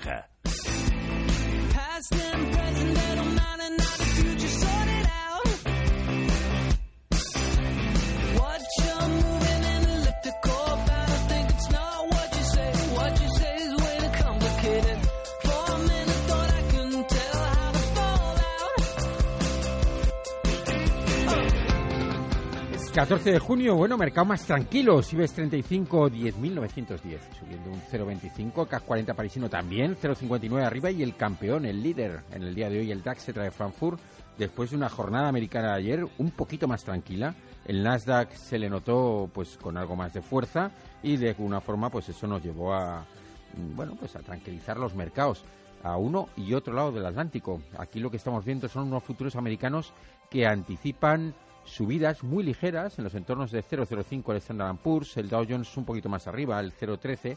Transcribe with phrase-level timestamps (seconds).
[0.00, 0.30] Granja.
[22.92, 25.02] 14 de junio, bueno, mercado más tranquilo.
[25.02, 28.66] Sibes 35, 10.910, subiendo un 0,25.
[28.66, 30.90] CAC 40 parisino también, 0,59 arriba.
[30.90, 34.00] Y el campeón, el líder en el día de hoy, el DAX, se trae Frankfurt.
[34.38, 37.34] Después de una jornada americana de ayer, un poquito más tranquila.
[37.64, 40.70] El Nasdaq se le notó pues con algo más de fuerza
[41.02, 43.04] y de alguna forma pues eso nos llevó a
[43.76, 45.44] bueno pues a tranquilizar los mercados
[45.82, 47.60] a uno y otro lado del Atlántico.
[47.78, 49.92] Aquí lo que estamos viendo son unos futuros americanos
[50.30, 55.46] que anticipan subidas muy ligeras en los entornos de 0,05 el Standard Poor's, el Dow
[55.48, 57.36] Jones un poquito más arriba, el 0,13,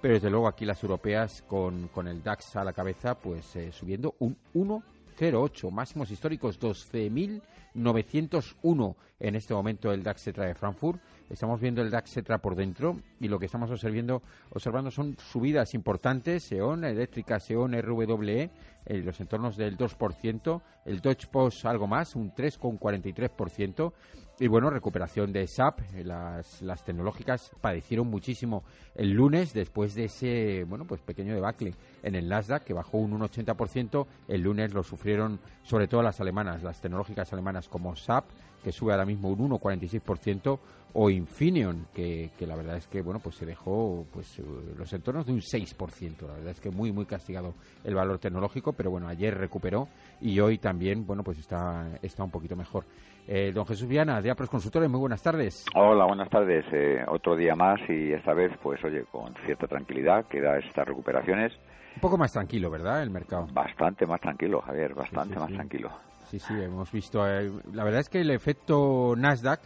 [0.00, 3.70] pero desde luego aquí las europeas con, con el DAX a la cabeza, pues eh,
[3.72, 11.00] subiendo un 1,08, máximos históricos 12.901 en este momento el DAX se trae Frankfurt.
[11.30, 15.74] Estamos viendo el DAX Cetra por dentro y lo que estamos observando, observando son subidas
[15.74, 18.50] importantes, SEON, Eléctrica, SEON, RWE,
[18.86, 23.92] en los entornos del 2%, el Deutsche Post algo más, un 3,43%,
[24.40, 30.64] y bueno, recuperación de SAP, las, las tecnológicas padecieron muchísimo el lunes después de ese,
[30.64, 35.38] bueno, pues pequeño debacle en el Nasdaq que bajó un 1,80%, el lunes lo sufrieron
[35.62, 38.24] sobre todo las alemanas, las tecnológicas alemanas como SAP,
[38.64, 40.58] que sube ahora mismo un 1,46%,
[40.94, 44.40] o Infineon, que, que, la verdad es que bueno pues se dejó pues
[44.78, 46.22] los entornos de un 6%.
[46.22, 49.88] La verdad es que muy muy castigado el valor tecnológico, pero bueno, ayer recuperó
[50.20, 52.84] y hoy también bueno pues está, está un poquito mejor.
[53.26, 55.64] Eh, don Jesús Viana, de Apros Consultores, muy buenas tardes.
[55.74, 56.64] Hola, buenas tardes.
[56.72, 60.86] Eh, otro día más y esta vez, pues oye, con cierta tranquilidad que da estas
[60.86, 61.52] recuperaciones.
[61.94, 63.02] Un poco más tranquilo, ¿verdad?
[63.02, 63.46] El mercado.
[63.52, 65.90] Bastante más tranquilo, Javier, bastante Sí, sí, más tranquilo.
[66.34, 67.24] Sí, sí, hemos visto.
[67.28, 69.60] eh, la verdad es que el efecto Nasdaq,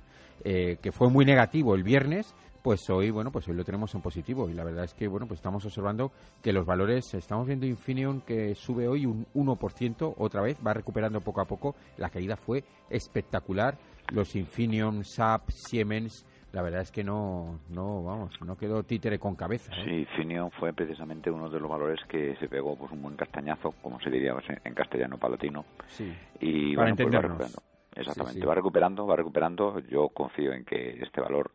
[0.44, 4.02] eh, que fue muy negativo el viernes, pues hoy, bueno, pues hoy lo tenemos en
[4.02, 4.50] positivo.
[4.50, 6.12] Y la verdad es que, bueno, pues estamos observando
[6.42, 11.22] que los valores, estamos viendo Infineon que sube hoy un 1%, otra vez, va recuperando
[11.22, 11.74] poco a poco.
[11.96, 13.78] La caída fue espectacular.
[14.12, 19.36] Los Infineon, SAP, Siemens, la verdad es que no, no, vamos, no quedó títere con
[19.36, 19.72] cabeza.
[19.76, 19.84] ¿eh?
[19.84, 23.72] Sí, Finion fue precisamente uno de los valores que se pegó pues un buen castañazo,
[23.82, 25.64] como se diría en- castellano palatino.
[25.88, 26.14] Sí.
[26.40, 26.96] Y Para bueno,
[27.36, 27.62] pues va.
[27.96, 28.46] Exactamente, Sí, sí.
[28.46, 29.80] va recuperando, va recuperando.
[29.80, 31.50] Yo confío en que este valor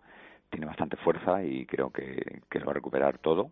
[0.49, 3.51] tiene bastante fuerza y creo que, que lo va a recuperar todo.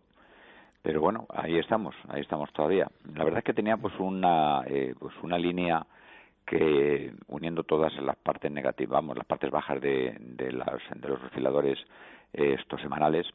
[0.82, 2.88] Pero bueno, ahí estamos, ahí estamos todavía.
[3.14, 5.86] La verdad es que tenía pues una, eh, pues una línea
[6.46, 11.22] que uniendo todas las partes negativas, vamos, las partes bajas de, de, las, de los
[11.22, 11.78] osciladores
[12.34, 13.26] eh, estos semanales,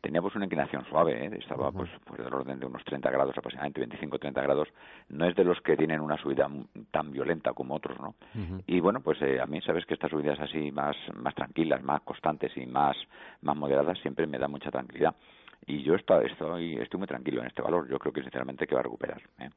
[0.00, 1.30] tenía pues una inclinación suave, ¿eh?
[1.38, 4.68] estaba pues, pues del orden de unos 30 grados aproximadamente, 25-30 grados,
[5.10, 6.48] no es de los que tienen una subida
[6.90, 8.14] tan violenta como otros, ¿no?
[8.66, 12.00] Y bueno, pues eh, a mí sabes que estas subidas así más, más tranquilas, más
[12.02, 12.96] constantes y más,
[13.42, 15.14] más moderadas siempre me da mucha tranquilidad.
[15.68, 17.88] Y yo estoy, estoy, estoy muy tranquilo en este valor.
[17.90, 19.20] Yo creo que sinceramente que va a recuperar.
[19.40, 19.50] ¿eh?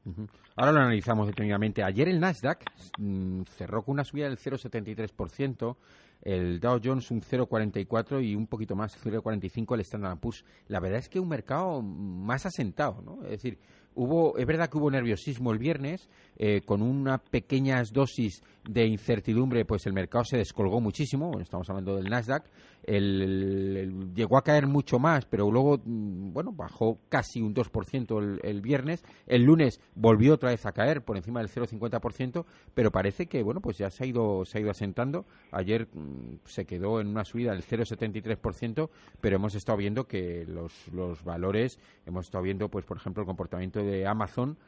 [0.56, 1.84] Ahora lo analizamos detenidamente.
[1.84, 2.64] Ayer el Nasdaq
[2.98, 5.76] mm, cerró con una subida del 0,73%,
[6.22, 10.44] el Dow Jones un 0,44 y un poquito más, 0,45 el Standard Poor's.
[10.66, 13.22] La verdad es que un mercado más asentado, ¿no?
[13.22, 13.60] Es decir,
[14.00, 19.64] hubo, es verdad que hubo nerviosismo el viernes, eh, con unas pequeñas dosis de incertidumbre,
[19.64, 21.38] pues el mercado se descolgó muchísimo.
[21.38, 22.44] Estamos hablando del Nasdaq.
[22.82, 28.40] El, llegó a caer mucho más, pero luego, mm, bueno, bajó casi un 2% el,
[28.42, 29.04] el viernes.
[29.26, 33.60] El lunes volvió otra vez a caer por encima del 0,50%, pero parece que, bueno,
[33.60, 35.26] pues ya se ha ido, se ha ido asentando.
[35.52, 38.88] Ayer mm, se quedó en una subida del 0,73%,
[39.20, 43.26] pero hemos estado viendo que los, los valores, hemos estado viendo, pues, por ejemplo, el
[43.26, 44.58] comportamiento de Amazon,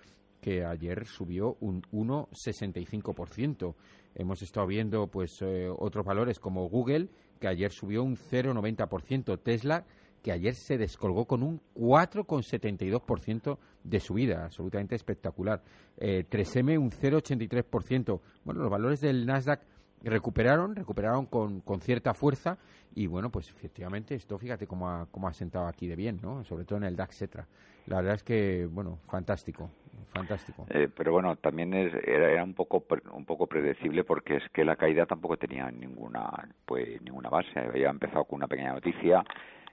[0.40, 3.74] que ayer subió un 1,65%.
[4.14, 7.08] Hemos estado viendo pues eh, otros valores como Google,
[7.40, 9.86] que ayer subió un 0,90%, Tesla,
[10.22, 15.62] que ayer se descolgó con un 4,72% de subida, absolutamente espectacular.
[15.96, 18.20] Eh, 3M un 0,83%.
[18.44, 19.62] Bueno, los valores del Nasdaq
[20.04, 22.58] recuperaron, recuperaron con, con cierta fuerza
[22.94, 26.44] y bueno, pues efectivamente esto fíjate cómo ha, cómo ha sentado aquí de bien, ¿no?
[26.44, 27.46] Sobre todo en el DAX Cetra.
[27.86, 29.70] La verdad es que, bueno, fantástico,
[30.12, 30.66] fantástico.
[30.70, 34.64] Eh, pero bueno, también es- era, era un poco un poco predecible porque es que
[34.64, 36.30] la caída tampoco tenía ninguna
[36.64, 37.58] pues ninguna base.
[37.58, 39.24] Había empezado con una pequeña noticia,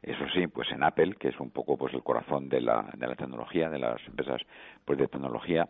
[0.02, 3.06] eso sí, pues en Apple, que es un poco pues el corazón de la, de
[3.08, 4.42] la tecnología, de las empresas
[4.86, 5.68] pues de tecnología.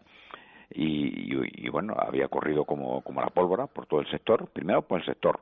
[0.71, 5.05] Y, bueno, había corrido como, como la pólvora por todo el sector, primero por el
[5.05, 5.39] sector,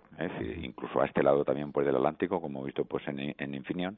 [0.61, 3.97] incluso a este lado también por el Atlántico, como he visto pues en, en Infineon,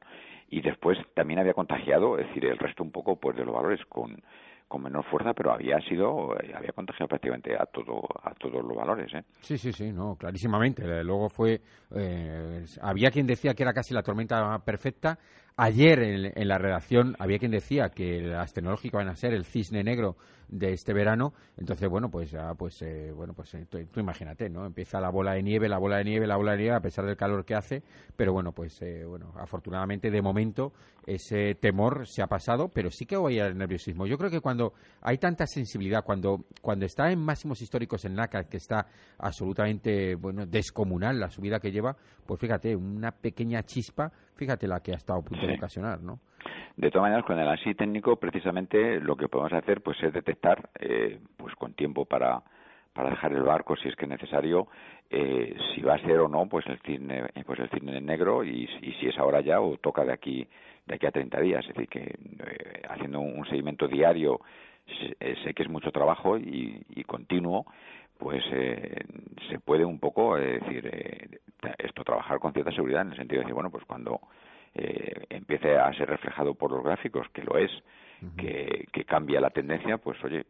[0.49, 3.79] y después también había contagiado, es decir, el resto un poco pues de los valores
[3.87, 4.21] con
[4.69, 8.77] con menor fuerza, pero había sido, eh, había contagiado prácticamente a todo, a todos los
[8.77, 9.11] valores.
[9.15, 9.23] ¿eh?
[9.41, 11.03] Sí, sí, sí, no, clarísimamente.
[11.03, 11.59] Luego fue,
[11.95, 15.17] eh, había quien decía que era casi la tormenta perfecta,
[15.61, 19.83] Ayer en, la redacción había quien decía que las tecnológicas van a ser el cisne
[19.83, 20.15] negro
[20.49, 21.33] de este verano.
[21.57, 24.65] Entonces, bueno, pues ya, pues, eh, bueno, pues eh, tú, imagínate, ¿no?
[24.65, 27.05] Empieza la bola de nieve, la bola de nieve, la bola de nieve, a pesar
[27.05, 27.83] del calor que hace.
[28.15, 30.73] Pero bueno, pues, eh, bueno, afortunadamente de momento
[31.09, 34.05] ese temor se ha pasado, pero sí que voy al nerviosismo.
[34.05, 38.43] Yo creo que cuando hay tanta sensibilidad, cuando, cuando está en máximos históricos en NACA,
[38.49, 38.85] que está
[39.17, 41.95] absolutamente, bueno, descomunal la subida que lleva,
[42.25, 46.19] pues fíjate, una pequeña chispa fíjate la que ha estado a punto de ocasionar, ¿no?
[46.77, 50.69] De todas maneras, con el análisis técnico, precisamente lo que podemos hacer pues es detectar,
[50.79, 52.41] eh, pues con tiempo para,
[52.93, 54.67] para dejar el barco si es que es necesario,
[55.09, 58.45] eh, si va a ser o no pues el cine, eh, pues el cine negro
[58.45, 58.67] y,
[58.99, 60.47] si es ahora ya o toca de aquí
[60.89, 61.65] de aquí a 30 días.
[61.65, 62.15] Es decir, que
[62.89, 64.41] haciendo un, seguimiento diario
[64.85, 67.65] sé, que es mucho trabajo y, y continuo,
[68.19, 69.05] pues eh,
[69.49, 71.39] se puede un poco eh, decir eh,
[71.77, 74.19] esto trabajar con cierta seguridad en el sentido de decir bueno pues cuando
[74.75, 77.71] eh, empiece a ser reflejado por los gráficos que lo es
[78.35, 80.45] que, que cambia la tendencia pues oye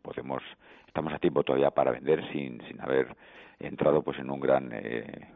[0.00, 0.42] podemos
[0.86, 3.14] estamos a tiempo todavía para vender sin sin haber
[3.60, 4.72] entrado pues en un gran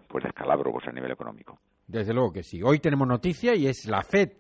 [0.09, 1.59] pues descalabro pues a nivel económico
[1.89, 2.63] desde luego que sí.
[2.63, 4.31] Hoy tenemos noticia y es la Fed.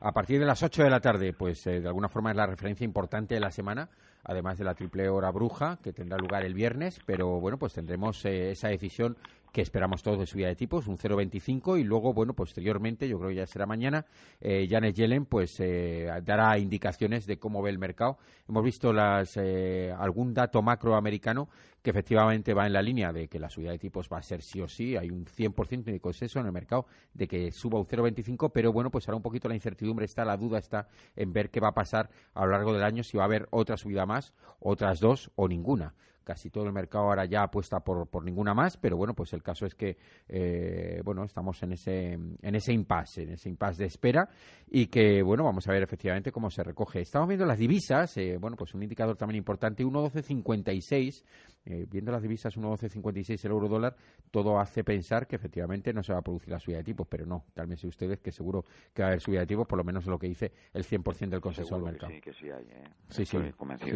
[0.00, 2.84] A partir de las 8 de la tarde pues de alguna forma es la referencia
[2.84, 3.88] importante de la semana
[4.24, 8.24] además de la triple hora bruja que tendrá lugar el viernes, pero bueno, pues tendremos
[8.24, 9.16] eh, esa decisión
[9.54, 13.30] que esperamos todos de subida de tipos, un 0,25 y luego, bueno, posteriormente, yo creo
[13.30, 14.04] que ya será mañana,
[14.40, 18.18] eh, Janet Yellen pues eh, dará indicaciones de cómo ve el mercado.
[18.48, 21.48] Hemos visto las, eh, algún dato macro americano
[21.82, 24.42] que efectivamente va en la línea de que la subida de tipos va a ser
[24.42, 27.86] sí o sí, hay un 100% de consenso en el mercado de que suba un
[27.86, 31.50] 0,25, pero bueno, pues ahora un poquito la incertidumbre está, la duda está en ver
[31.50, 34.04] qué va a pasar a lo largo del año, si va a haber otra subida
[34.04, 38.54] más, otras dos o ninguna casi todo el mercado ahora ya apuesta por, por ninguna
[38.54, 39.96] más, pero bueno, pues el caso es que
[40.28, 44.28] eh, bueno, estamos en ese en ese impasse, en ese impasse de espera
[44.66, 47.00] y que bueno, vamos a ver efectivamente cómo se recoge.
[47.00, 51.22] Estamos viendo las divisas, eh, bueno, pues un indicador también importante, 1.1256,
[51.66, 53.96] eh, viendo las divisas 1.1256 el euro dólar,
[54.30, 57.24] todo hace pensar que efectivamente no se va a producir la subida de tipos, pero
[57.26, 60.06] no, cálmense ustedes que seguro que va a haber subida de tipos, por lo menos
[60.06, 62.12] lo que dice el 100% del consenso del mercado.
[62.12, 62.64] sí, que sí hay,
[63.08, 63.38] Sí, sí,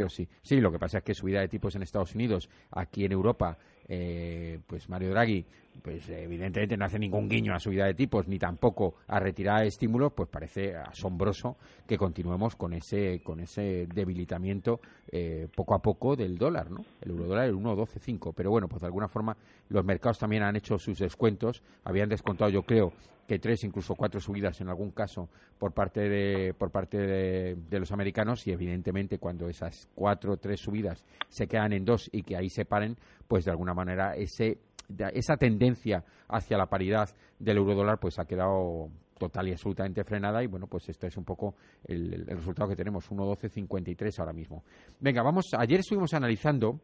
[0.09, 3.13] sí, sí, lo que pasa es que subida de tipos en Estados Unidos, aquí en
[3.13, 5.45] Europa, eh, pues Mario Draghi,
[5.83, 10.13] pues evidentemente no hace ningún guiño a subida de tipos ni tampoco a retirar estímulos,
[10.13, 11.57] pues parece asombroso
[11.87, 14.81] que continuemos con ese con ese debilitamiento
[15.11, 16.85] eh, poco a poco del dólar, ¿no?
[17.01, 19.37] El euro dólar el 1.12.5, pero bueno, pues de alguna forma
[19.69, 22.93] los mercados también han hecho sus descuentos, habían descontado yo creo
[23.29, 25.29] que tres, incluso cuatro subidas en algún caso
[25.59, 30.61] por parte de, por parte de, los americanos y evidentemente cuando esas cuatro o tres
[30.61, 32.97] subidas se quedan en dos y que ahí se paren,
[33.29, 34.59] pues de alguna manera ese,
[35.13, 38.89] esa tendencia hacia la paridad del euro dólar pues ha quedado
[39.19, 40.43] total y absolutamente frenada.
[40.43, 41.55] Y bueno pues este es un poco
[41.85, 44.65] el, el resultado que tenemos 1.12.53 ahora mismo.
[45.01, 46.81] Venga vamos ayer estuvimos analizando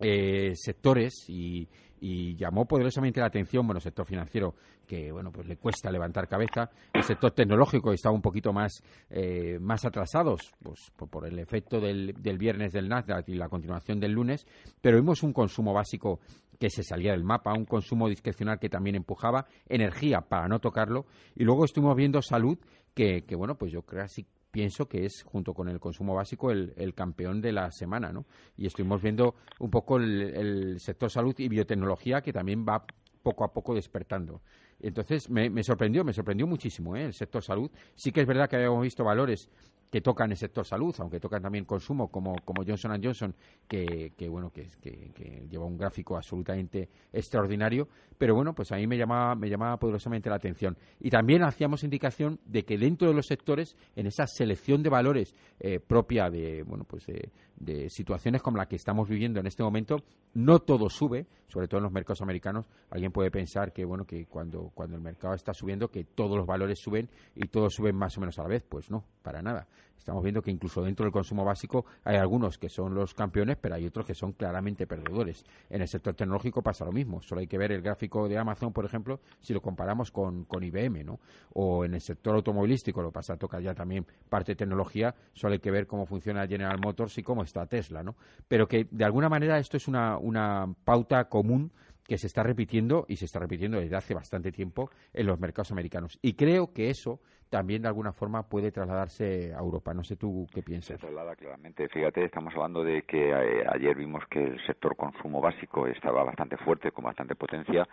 [0.00, 1.68] eh, sectores y,
[2.00, 4.54] y llamó poderosamente la atención, bueno, el sector financiero
[4.86, 9.58] que, bueno, pues le cuesta levantar cabeza, el sector tecnológico estaba un poquito más, eh,
[9.58, 14.12] más atrasados, pues por, el efecto del, del, viernes del Nasdaq y la continuación del
[14.12, 14.46] lunes,
[14.82, 16.20] pero vimos un consumo básico
[16.60, 21.06] que se salía del mapa, un consumo discrecional que también empujaba, energía para no tocarlo,
[21.34, 22.58] y luego estuvimos viendo salud
[22.94, 26.74] que, que bueno, pues yo así pienso que es, junto con el consumo básico, el,
[26.76, 28.24] el campeón de la semana, ¿no?
[28.56, 32.86] Y estuvimos viendo un poco el, sector salud y biotecnología que también va
[33.24, 34.42] poco a poco despertando.
[34.78, 37.06] Entonces me, me sorprendió, me sorprendió muchísimo ¿eh?
[37.06, 37.68] el sector salud.
[37.96, 39.50] Sí que es verdad que habíamos visto valores
[39.94, 43.32] que tocan el sector salud, aunque tocan también consumo, como, como Johnson Johnson,
[43.68, 47.86] que, bueno, que, que, lleva un gráfico absolutamente extraordinario,
[48.18, 50.76] pero bueno, pues a mí me llamaba, me llamaba poderosamente la atención.
[50.98, 55.32] Y también hacíamos indicación de que dentro de los sectores, en esa selección de valores
[55.60, 59.62] eh, propia de, bueno, pues de, de situaciones como la que estamos viviendo en este
[59.62, 59.96] momento,
[60.34, 62.68] no todo sube, sobre todo en los mercados americanos.
[62.90, 66.46] Alguien puede pensar que bueno que cuando, cuando el mercado está subiendo, que todos los
[66.46, 68.64] valores suben y todos suben más o menos a la vez.
[68.68, 69.66] Pues no, para nada.
[69.98, 73.74] Estamos viendo que incluso dentro del consumo básico hay algunos que son los campeones, pero
[73.74, 75.44] hay otros que son claramente perdedores.
[75.70, 77.22] En el sector tecnológico pasa lo mismo.
[77.22, 80.62] Solo hay que ver el gráfico de Amazon, por ejemplo, si lo comparamos con, con
[80.62, 81.20] IBM, ¿no?
[81.54, 85.60] O en el sector automovilístico, lo pasa, toca ya también parte de tecnología, solo hay
[85.60, 88.16] que ver cómo funciona General Motors y cómo está Tesla, ¿no?
[88.48, 91.72] Pero que de alguna manera esto es una, una pauta común
[92.06, 95.72] que se está repitiendo y se está repitiendo desde hace bastante tiempo en los mercados
[95.72, 96.18] americanos.
[96.22, 97.20] Y creo que eso
[97.50, 99.94] también de alguna forma puede trasladarse a Europa.
[99.94, 101.00] No sé tú qué piensas.
[101.00, 101.88] Se traslada claramente.
[101.88, 106.56] Fíjate, estamos hablando de que eh, ayer vimos que el sector consumo básico estaba bastante
[106.56, 107.86] fuerte, con bastante potencia,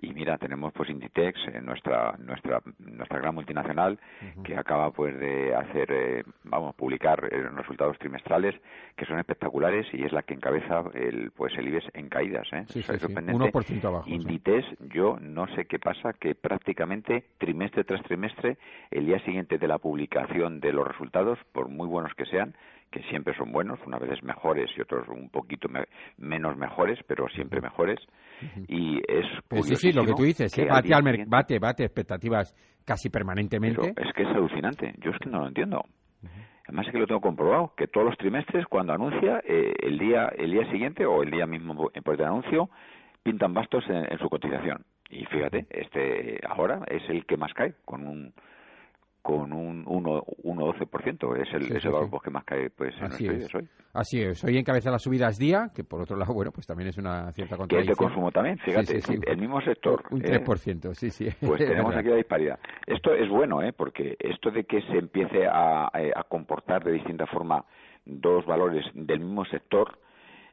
[0.00, 3.98] y mira, tenemos pues Inditex, eh, nuestra nuestra nuestra gran multinacional,
[4.44, 8.54] que acaba pues de hacer, eh, vamos, publicar resultados trimestrales
[8.96, 12.46] que son espectaculares y es la que encabeza el pues el IBEX en caídas.
[12.52, 12.64] ¿eh?
[12.68, 14.08] Sí, sí, 1% abajo.
[14.08, 18.58] Inditex, yo no sé qué pasa, que prácticamente trimestre tras trimestre
[18.98, 22.54] el día siguiente de la publicación de los resultados, por muy buenos que sean,
[22.90, 25.68] que siempre son buenos, unas veces mejores y otros un poquito
[26.16, 27.98] menos mejores, pero siempre mejores.
[28.66, 30.66] Y es pues sí, sí, lo que tú dices, ¿eh?
[30.68, 33.88] bate, al bate, bate expectativas casi permanentemente.
[33.88, 35.84] es que es alucinante, yo es que no lo entiendo.
[36.64, 40.28] Además es que lo tengo comprobado, que todos los trimestres cuando anuncia, eh, el día
[40.36, 42.68] el día siguiente o el día mismo por el anuncio,
[43.22, 44.84] pintan bastos en su cotización.
[45.10, 48.34] Y fíjate, este ahora es el que más cae, con un
[49.28, 51.36] con un 1,12%.
[51.36, 53.54] Es el, es el valor que más cae pues, en Así es.
[53.54, 53.68] hoy.
[53.92, 54.42] Así es.
[54.42, 57.58] Hoy encabeza las subidas día, que por otro lado, bueno, pues también es una cierta
[57.58, 57.94] contradicción.
[57.94, 60.02] Que de consumo también, fíjate, el mismo sector.
[60.10, 60.94] Un 3%, ¿eh?
[60.94, 61.28] sí, sí.
[61.46, 62.58] Pues tenemos aquí la disparidad.
[62.86, 63.74] Esto es bueno, ¿eh?
[63.74, 67.62] Porque esto de que se empiece a, a comportar de distinta forma
[68.06, 69.98] dos valores del mismo sector,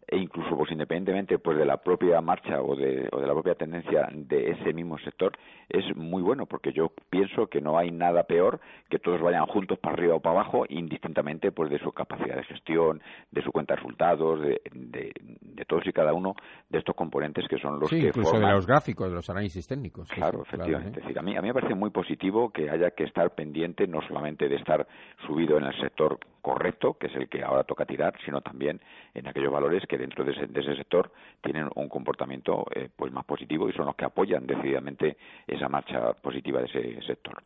[0.08, 3.56] e incluso pues independientemente pues de la propia marcha o de, o de la propia
[3.56, 5.34] tendencia de ese mismo sector
[5.70, 8.60] es muy bueno porque yo pienso que no hay nada peor
[8.90, 12.44] que todos vayan juntos para arriba o para abajo indistintamente pues de su capacidad de
[12.44, 16.36] gestión de su cuenta de resultados de, de, todos y cada uno
[16.70, 19.68] de estos componentes que son los sí, que incluso de los gráficos de los análisis
[19.68, 21.02] técnicos claro efectivamente.
[21.02, 24.02] decir, a mí a mí me parece muy positivo que haya que estar pendiente no
[24.08, 24.88] solamente de estar
[25.26, 28.80] subido en el sector correcto que es el que ahora toca tirar sino también
[29.16, 31.12] en aquellos valores que dentro de ese, sector
[31.42, 36.14] tienen un comportamiento eh, pues más positivo y son los que apoyan decididamente esa marcha
[36.22, 37.42] positiva de ese sector.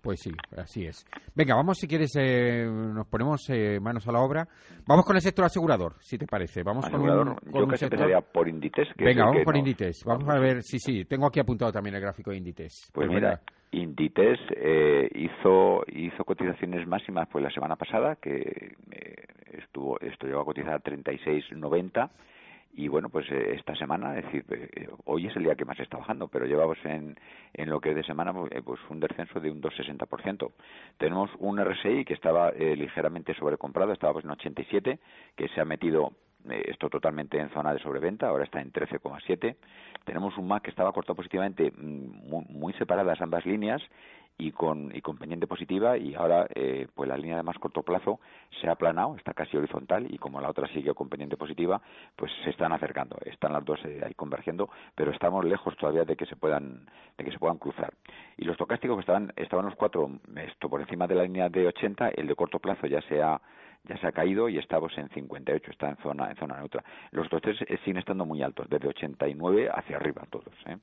[0.00, 1.04] Pues sí, así es.
[1.34, 4.48] Venga, vamos si quieres, eh, nos ponemos eh, manos a la obra.
[4.86, 6.62] Vamos con el sector asegurador, si te parece.
[6.62, 8.94] Vamos con, un, yo casi empezaría por Inditex.
[8.96, 10.04] Venga, vamos por Inditex.
[10.04, 12.90] Vamos a ver, sí, sí, tengo aquí apuntado también el gráfico de Inditex.
[12.94, 18.74] Pues mira, Inditex eh, hizo hizo cotizaciones máximas pues la semana pasada, que
[19.52, 22.10] estuvo esto llegó a cotizar a 36.90
[22.72, 25.78] y bueno, pues eh, esta semana, es decir, eh, hoy es el día que más
[25.80, 27.18] está bajando, pero llevamos en,
[27.52, 30.52] en lo que es de semana pues, eh, pues un descenso de un 2,60%.
[30.96, 34.98] Tenemos un RSI que estaba ligeramente sobrecomprado, estaba pues en 87,
[35.36, 36.12] que se ha metido
[36.48, 39.56] esto totalmente en zona de sobreventa, ahora está en 13,7.
[40.04, 43.82] Tenemos un MAC que estaba cortado positivamente, mm, muy, muy separadas ambas líneas,
[44.40, 47.82] y con, y con pendiente positiva y ahora eh, pues la línea de más corto
[47.82, 48.20] plazo
[48.60, 51.80] se ha aplanado, está casi horizontal y como la otra sigue con pendiente positiva,
[52.16, 56.16] pues se están acercando, están las dos eh, ahí convergiendo, pero estamos lejos todavía de
[56.16, 56.86] que se puedan
[57.18, 57.92] de que se puedan cruzar.
[58.38, 61.66] Y los tocásticos que estaban estaban los cuatro esto por encima de la línea de
[61.66, 63.40] 80, el de corto plazo ya se ha
[63.84, 66.84] ya se ha caído y estamos en 58, está en zona en zona neutra.
[67.10, 70.76] Los otros tres eh, siguen estando muy altos, desde 89 hacia arriba todos, ¿eh?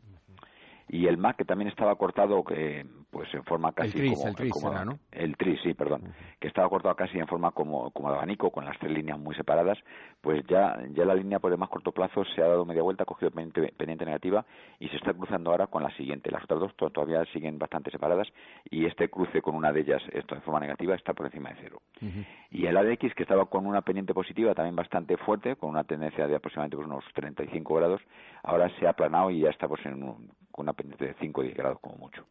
[0.89, 4.35] Y el MAC que también estaba cortado eh, pues en forma casi el como, el
[4.35, 4.99] tris, ¿no?
[5.11, 8.77] el tris sí perdón que estaba cortado casi en forma como como abanico con las
[8.79, 9.77] tres líneas muy separadas
[10.21, 13.03] pues ya ya la línea por el más corto plazo se ha dado media vuelta
[13.03, 14.45] ha cogido pendiente, pendiente negativa
[14.79, 16.31] y se está cruzando ahora con la siguiente.
[16.31, 18.27] Las otras dos todavía siguen bastante separadas
[18.69, 21.55] y este cruce con una de ellas esto en forma negativa está por encima de
[21.61, 21.81] cero.
[22.51, 26.27] Y el ADX que estaba con una pendiente positiva también bastante fuerte con una tendencia
[26.27, 28.01] de aproximadamente unos 35 grados
[28.43, 31.43] ahora se ha aplanado y ya estamos en un, con una pendiente de 5 o
[31.43, 32.25] 10 grados como mucho.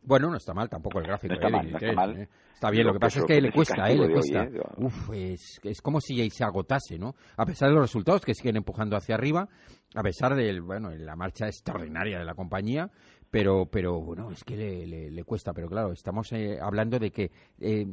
[0.00, 1.34] Bueno, no está mal tampoco el gráfico.
[1.34, 1.50] No está, ¿eh?
[1.50, 2.16] mal, no está, mal.
[2.20, 2.28] ¿eh?
[2.52, 3.96] está bien, lo, que pasa es que le cuesta, ¿eh?
[3.96, 4.48] Le cuesta.
[4.76, 7.16] Uf, es, es, como si se agotase, ¿no?
[7.36, 9.48] A pesar de los resultados que siguen empujando hacia arriba,
[9.94, 12.90] a pesar de bueno, la marcha extraordinaria de la compañía,
[13.34, 15.52] pero, pero bueno, es que le, le, cuesta.
[15.52, 17.84] Pero claro, estamos eh, hablando de que eh,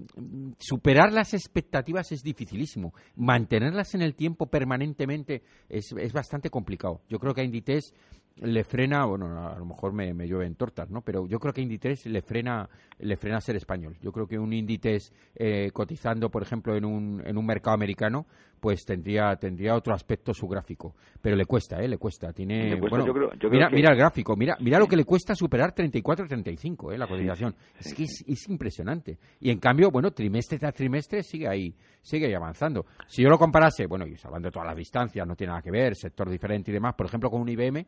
[0.59, 2.93] superar las expectativas es dificilísimo.
[3.15, 7.01] Mantenerlas en el tiempo permanentemente es, es bastante complicado.
[7.09, 7.91] Yo creo que a Inditex
[8.37, 11.01] le frena, bueno, a lo mejor me, me llueven tortas, ¿no?
[11.01, 12.67] Pero yo creo que Inditex le frena,
[12.99, 13.97] le frena ser español.
[14.01, 18.25] Yo creo que un Inditex eh, cotizando, por ejemplo, en un, en un mercado americano,
[18.61, 20.95] pues tendría, tendría otro aspecto su gráfico.
[21.19, 21.87] Pero le cuesta, ¿eh?
[21.87, 22.31] Le cuesta.
[22.31, 23.05] Tiene, bueno,
[23.49, 26.97] mira, mira el gráfico, mira, mira lo que le cuesta superar 34-35, ¿eh?
[26.97, 27.55] la cotización.
[27.79, 29.17] es que es, impresionante.
[29.39, 32.85] Y en cambio, bueno, trimestre tras trimestre sigue ahí, sigue ahí avanzando.
[33.07, 35.71] Si yo lo comparase, bueno, y hablando de todas las distancias, no tiene nada que
[35.71, 37.87] ver, sector diferente y demás, por ejemplo, con un IBM,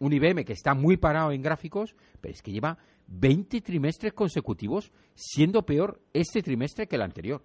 [0.00, 4.92] un IBM que está muy parado en gráficos, pero es que lleva 20 trimestres consecutivos
[5.14, 7.42] siendo peor este trimestre que el anterior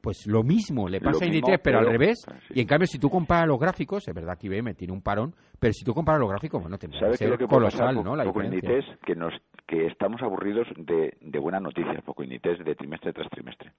[0.00, 2.24] pues lo mismo le pasa a Inditex, pero, al revés.
[2.54, 5.34] Y en cambio, si tú comparas los gráficos, es verdad que IBM tiene un parón,
[5.60, 8.16] pero si tú comparas los gráficos, bueno, tendrá que ser colosal, ¿no?
[8.16, 9.34] La poco Inditex, que, nos,
[9.66, 13.70] que estamos aburridos de, de buenas noticias, poco Inditex de trimestre tras trimestre.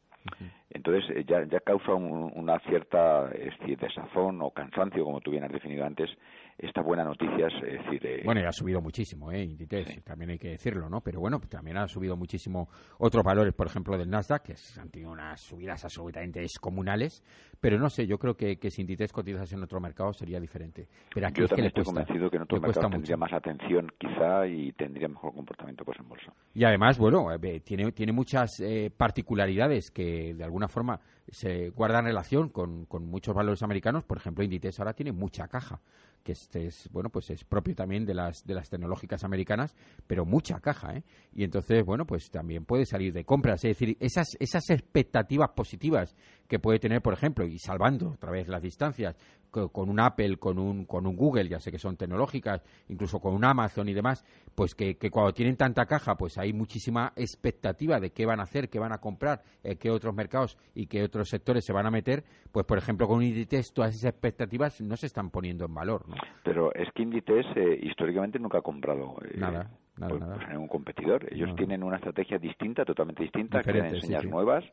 [0.70, 5.44] Entonces, eh, ya, ya causa una cierta es decir, desazón o cansancio, como tú bien
[5.44, 6.10] has definido antes,
[6.58, 8.06] estas buenas noticias, es decir...
[8.06, 9.44] Eh, bueno, y ha subido muchísimo, ¿eh?
[9.44, 11.02] Inditex, también hay que decirlo, ¿no?
[11.02, 12.70] Pero bueno, también ha subido muchísimo
[13.00, 17.24] otros valores, por ejemplo, del Nasdaq, que han tenido unas subidas absolutamente descomunales,
[17.60, 20.88] pero no sé, yo creo que, que si Inditex cotizase en otro mercado sería diferente.
[21.14, 24.46] Pero aquí yo es también estoy convencido que en otro mercado tendría más atención, quizá,
[24.48, 26.34] y tendría mejor comportamiento pues en bolsa.
[26.54, 32.06] Y además, bueno, eh, tiene, tiene muchas eh, particularidades que, de alguna forma, se guardan
[32.06, 34.04] relación con, con muchos valores americanos.
[34.04, 35.82] Por ejemplo, Inditex ahora tiene mucha caja
[36.24, 39.76] que este es bueno pues es propio también de las de las tecnológicas americanas
[40.08, 41.04] pero mucha caja ¿eh?
[41.34, 46.16] y entonces bueno pues también puede salir de compras es decir esas esas expectativas positivas
[46.48, 49.16] que puede tener por ejemplo y salvando otra vez las distancias
[49.52, 53.34] con un Apple, con un, con un Google, ya sé que son tecnológicas, incluso con
[53.34, 58.12] un Amazon y demás, pues que, cuando tienen tanta caja, pues hay muchísima expectativa de
[58.12, 61.30] qué van a hacer, qué van a comprar, eh, qué otros mercados y qué otros
[61.30, 65.08] sectores se van a meter, pues por ejemplo con Inditex todas esas expectativas no se
[65.08, 66.08] están poniendo en valor.
[66.08, 66.16] ¿no?
[66.44, 69.70] Pero es que Inditex eh, históricamente nunca ha comprado eh, nada.
[69.98, 71.32] Nada, pues, pues, un competidor.
[71.32, 74.64] Ellos tienen una estrategia distinta, totalmente distinta, quieren enseñar nuevas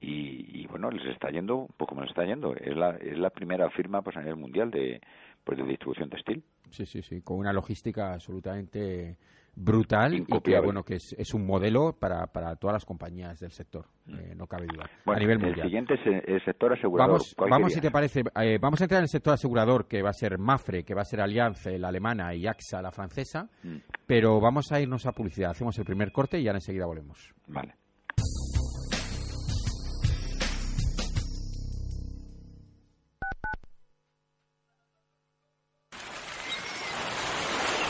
[0.00, 3.70] y, bueno, les está yendo, pues como les está yendo, es la, es la primera
[3.70, 5.00] firma pues a nivel mundial de,
[5.44, 6.42] pues, de distribución textil.
[6.70, 9.16] Sí, sí, sí, con una logística absolutamente
[9.56, 13.52] brutal y que bueno que es, es un modelo para, para todas las compañías del
[13.52, 14.14] sector mm.
[14.14, 15.60] eh, no cabe duda a nivel mundial.
[15.60, 17.20] el siguiente es el sector asegurador.
[17.20, 20.10] Vamos vamos si te parece eh, vamos a entrar en el sector asegurador que va
[20.10, 23.76] a ser Mafre que va a ser Allianz la alemana y AXA la francesa mm.
[24.06, 25.50] pero vamos a irnos a publicidad.
[25.50, 27.32] Hacemos el primer corte y ya enseguida volvemos.
[27.46, 27.74] Vale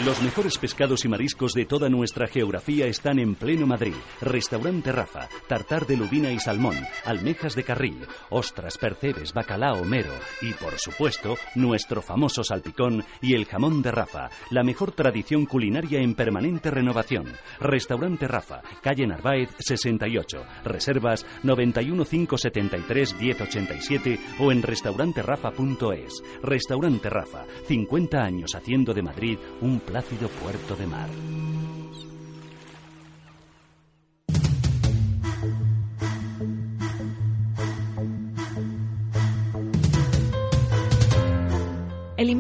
[0.04, 3.94] Los mejores pescados y mariscos de toda nuestra geografía están en pleno Madrid.
[4.20, 10.52] Restaurante Rafa, tartar de lubina y salmón, almejas de carril, ostras, percebes, bacalao, mero y,
[10.52, 16.14] por supuesto, nuestro famoso salpicón y el jamón de Rafa, la mejor tradición culinaria en
[16.14, 17.24] permanente renovación.
[17.58, 20.44] Restaurante Rafa, calle Narváez 68.
[20.64, 26.22] Reservas 91573 1087 o en restauranterafa.es.
[26.42, 31.08] Restaurante Rafa, 50 años haciendo de Madrid un plácido puerto de mar.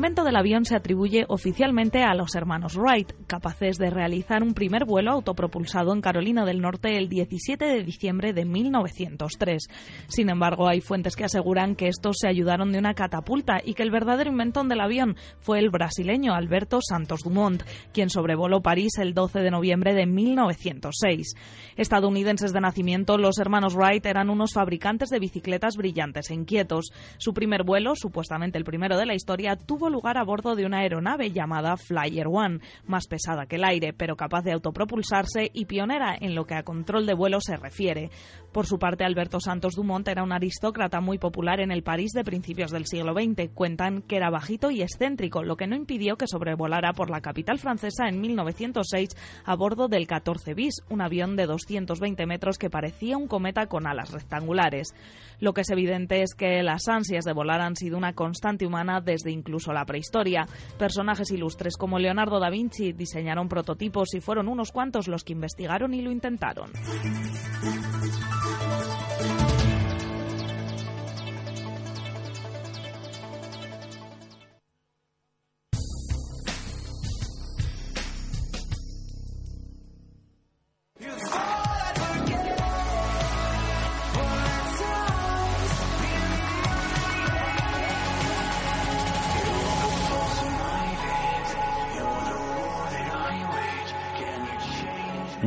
[0.04, 4.84] Invento del avión se atribuye oficialmente a los hermanos Wright, capaces de realizar un primer
[4.84, 9.66] vuelo autopropulsado en Carolina del Norte el 17 de diciembre de 1903.
[10.08, 13.82] Sin embargo, hay fuentes que aseguran que estos se ayudaron de una catapulta y que
[13.82, 17.62] el verdadero inventón del avión fue el brasileño Alberto Santos Dumont,
[17.94, 21.32] quien sobrevoló París el 12 de noviembre de 1906.
[21.76, 26.92] Estadounidenses de nacimiento, los hermanos Wright eran unos fabricantes de bicicletas brillantes e inquietos.
[27.16, 30.80] Su primer vuelo, supuestamente el primero de la historia, tuvo lugar a bordo de una
[30.80, 36.16] aeronave llamada Flyer One, más pesada que el aire, pero capaz de autopropulsarse y pionera
[36.20, 38.10] en lo que a control de vuelo se refiere.
[38.52, 42.24] Por su parte, Alberto Santos Dumont era un aristócrata muy popular en el París de
[42.24, 43.50] principios del siglo XX.
[43.54, 47.58] Cuentan que era bajito y excéntrico, lo que no impidió que sobrevolara por la capital
[47.58, 49.10] francesa en 1906
[49.44, 53.86] a bordo del 14 bis, un avión de 220 metros que parecía un cometa con
[53.86, 54.94] alas rectangulares.
[55.40, 59.00] Lo que es evidente es que las ansias de volar han sido una constante humana
[59.00, 60.46] desde incluso la prehistoria.
[60.78, 65.94] Personajes ilustres como Leonardo da Vinci diseñaron prototipos y fueron unos cuantos los que investigaron
[65.94, 66.70] y lo intentaron.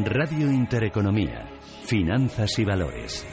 [0.09, 1.45] Radio Intereconomía,
[1.83, 3.25] Finanzas y Valores.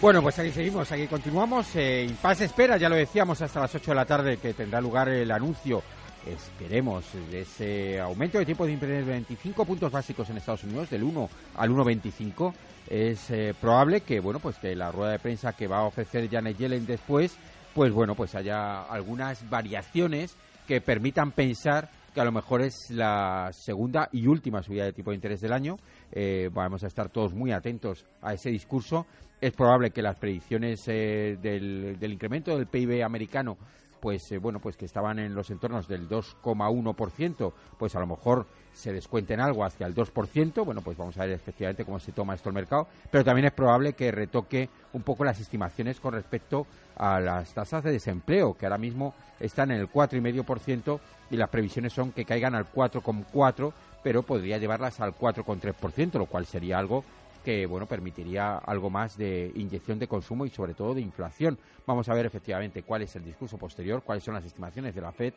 [0.00, 1.74] Bueno, pues aquí seguimos, aquí continuamos.
[1.74, 5.08] Eh, Impasse espera, ya lo decíamos, hasta las 8 de la tarde que tendrá lugar
[5.08, 5.82] el anuncio,
[6.24, 10.88] esperemos, de ese aumento de tiempo de interés de 25 puntos básicos en Estados Unidos,
[10.88, 12.54] del 1 al 1,25.
[12.88, 16.30] Es eh, probable que, bueno, pues que la rueda de prensa que va a ofrecer
[16.30, 17.36] Janet Yellen después,
[17.74, 23.50] pues bueno, pues haya algunas variaciones que permitan pensar que a lo mejor es la
[23.52, 25.76] segunda y última subida de tipo de interés del año.
[26.12, 29.06] Eh, vamos a estar todos muy atentos a ese discurso.
[29.40, 33.56] Es probable que las predicciones eh, del, incremento del PIB americano
[34.02, 38.48] pues eh, bueno, pues que estaban en los entornos del 2,1%, pues a lo mejor
[38.72, 42.34] se descuenten algo hacia el 2%, bueno, pues vamos a ver efectivamente cómo se toma
[42.34, 46.66] esto el mercado, pero también es probable que retoque un poco las estimaciones con respecto
[46.96, 50.98] a las tasas de desempleo, que ahora mismo están en el 4,5%
[51.30, 56.44] y las previsiones son que caigan al 4,4%, pero podría llevarlas al 4,3%, lo cual
[56.44, 57.04] sería algo
[57.42, 61.58] que bueno permitiría algo más de inyección de consumo y sobre todo de inflación.
[61.86, 65.12] Vamos a ver efectivamente cuál es el discurso posterior, cuáles son las estimaciones de la
[65.12, 65.34] Fed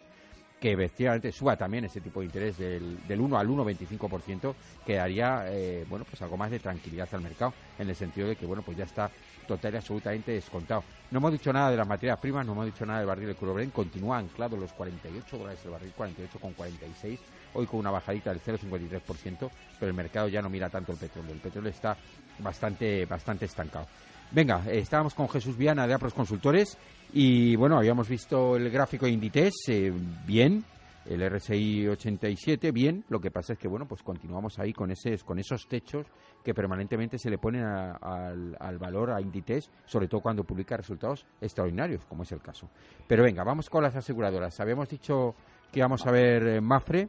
[0.66, 5.46] que efectivamente suba también ese tipo de interés del, del 1 al 1,25%, que daría
[5.52, 8.64] eh, bueno, pues algo más de tranquilidad al mercado, en el sentido de que bueno,
[8.64, 9.12] pues ya está
[9.48, 10.84] total y absolutamente descontado.
[11.12, 13.36] No hemos dicho nada de las materias primas, no hemos dicho nada del barril de
[13.36, 17.20] Curo continúa anclado los 48 dólares el barril, 48,46
[17.54, 21.32] hoy con una bajadita del 0,53%, pero el mercado ya no mira tanto el petróleo.
[21.32, 21.96] El petróleo está
[22.40, 23.86] bastante, bastante estancado.
[24.32, 26.76] Venga, eh, estábamos con Jesús Viana de Apros Consultores
[27.18, 29.94] y bueno, habíamos visto el gráfico de Inditex, eh,
[30.28, 30.66] bien,
[31.06, 35.18] el RSI 87, bien, lo que pasa es que bueno, pues continuamos ahí con, ese,
[35.20, 36.08] con esos techos
[36.44, 41.26] que permanentemente se le ponen al, al, valor a Inditex, sobre todo cuando publica resultados
[41.40, 42.70] extraordinarios, como es el caso.
[43.08, 44.60] Pero venga, vamos con las aseguradoras.
[44.60, 45.36] Habíamos dicho
[45.72, 47.08] que íbamos a ver eh, Mafre,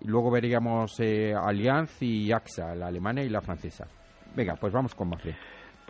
[0.00, 3.86] y luego veríamos eh, Allianz y AXA, la alemana y la francesa.
[4.34, 5.36] Venga, pues vamos con Mafre.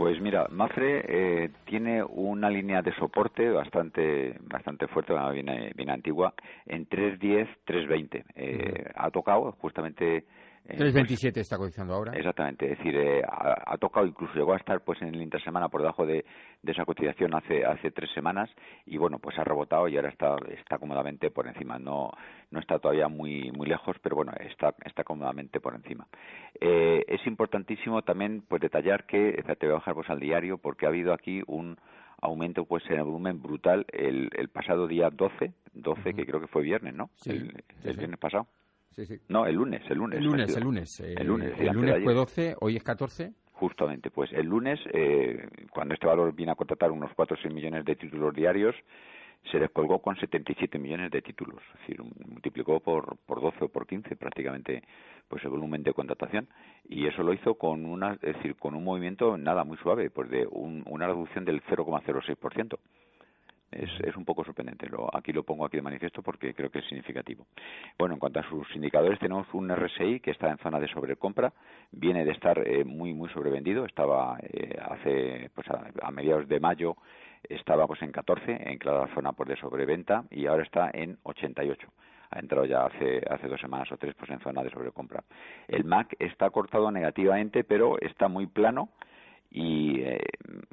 [0.02, 6.34] Pues mira, Mafre eh, tiene una línea de soporte bastante bastante fuerte, bien, bien antigua,
[6.66, 8.24] en 3.10, 3.20.
[8.34, 10.24] Eh, ha tocado justamente
[10.68, 12.12] 3.27 está cotizando ahora.
[12.12, 15.80] Exactamente, es decir, eh, ha, tocado, incluso llegó a estar pues en el intersemana por
[15.80, 16.24] debajo de,
[16.64, 18.48] esa cotización hace hace tres semanas
[18.86, 21.78] y bueno, pues ha rebotado y ahora está está cómodamente por encima.
[21.78, 22.10] No
[22.50, 26.06] no está todavía muy muy lejos, pero bueno, está está cómodamente por encima.
[26.60, 30.86] Eh, es importantísimo también pues detallar que, te voy a bajar pues al diario porque
[30.86, 31.76] ha habido aquí un
[32.20, 36.46] aumento pues en el volumen brutal el, el pasado día 12, 12 que creo que
[36.46, 37.10] fue viernes, ¿no?
[37.26, 38.46] el, viernes pasado.
[39.28, 40.18] No, el lunes, el lunes.
[40.18, 41.00] El lunes, el lunes.
[41.00, 43.32] el lunes, el lunes fue 12, hoy es 14.
[43.52, 47.54] Justamente, pues el lunes, eh, cuando este valor viene a contratar unos 4 o 6
[47.54, 48.74] millones de títulos diarios,
[49.50, 53.86] se descolgó con 77 millones de títulos, es decir, multiplicó por, por 12 o por
[53.86, 54.82] 15 prácticamente
[55.28, 56.48] pues el volumen de contratación
[56.88, 60.30] y eso lo hizo con una, es decir, con un movimiento nada muy suave, pues
[60.30, 62.78] de una reducción del 0,06%
[63.72, 64.88] es, es un poco sorprendente.
[64.88, 67.46] Lo, aquí lo pongo aquí de manifiesto porque creo que es significativo.
[67.98, 71.52] Bueno, en cuanto a sus indicadores, tenemos un RSI que está en zona de sobrecompra,
[71.90, 76.96] viene de estar eh, muy, muy sobrevendido, estaba eh, hace, pues a, mediados de mayo,
[77.48, 81.88] estaba pues en 14, en clara zona pues, de sobreventa y ahora está en 88
[82.34, 85.22] ha entrado ya hace, hace dos semanas o tres pues en zona de sobrecompra.
[85.68, 88.88] El MAC está cortado negativamente, pero está muy plano
[89.52, 90.18] y eh,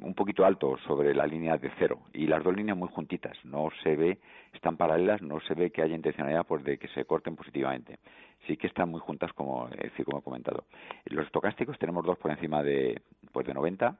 [0.00, 2.00] un poquito alto sobre la línea de cero.
[2.14, 3.36] Y las dos líneas muy juntitas.
[3.44, 4.18] No se ve
[4.52, 7.98] están paralelas no se ve que haya intencionalidad pues de que se corten positivamente.
[8.46, 9.68] Sí que están muy juntas como
[10.04, 10.64] como he comentado.
[11.06, 13.00] Los estocásticos tenemos dos por encima de
[13.32, 13.96] pues de 90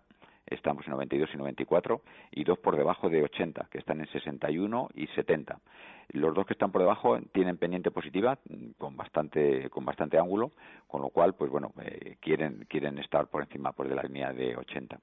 [0.50, 4.88] estamos en 92 y 94 y dos por debajo de 80 que están en 61
[4.94, 5.58] y 70
[6.12, 8.38] los dos que están por debajo tienen pendiente positiva
[8.78, 10.50] con bastante con bastante ángulo
[10.88, 14.32] con lo cual pues bueno eh, quieren quieren estar por encima por de la línea
[14.32, 14.98] de 80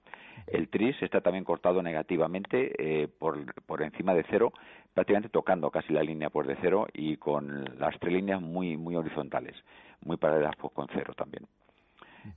[0.47, 4.51] el tris está también cortado negativamente eh, por por encima de cero
[4.93, 8.95] prácticamente tocando casi la línea por de cero y con las tres líneas muy muy
[8.95, 9.55] horizontales
[10.01, 11.45] muy paralelas pues, con cero también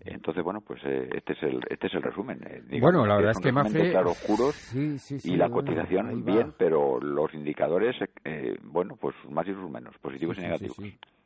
[0.01, 2.41] entonces, bueno, pues eh, este es el este es el resumen.
[2.47, 3.91] Eh, bueno, la verdad es que Mafre...
[3.91, 9.97] Claro, oscuros y la cotización bien, pero los indicadores, eh, bueno, pues más y menos,
[9.99, 10.79] positivos y negativos.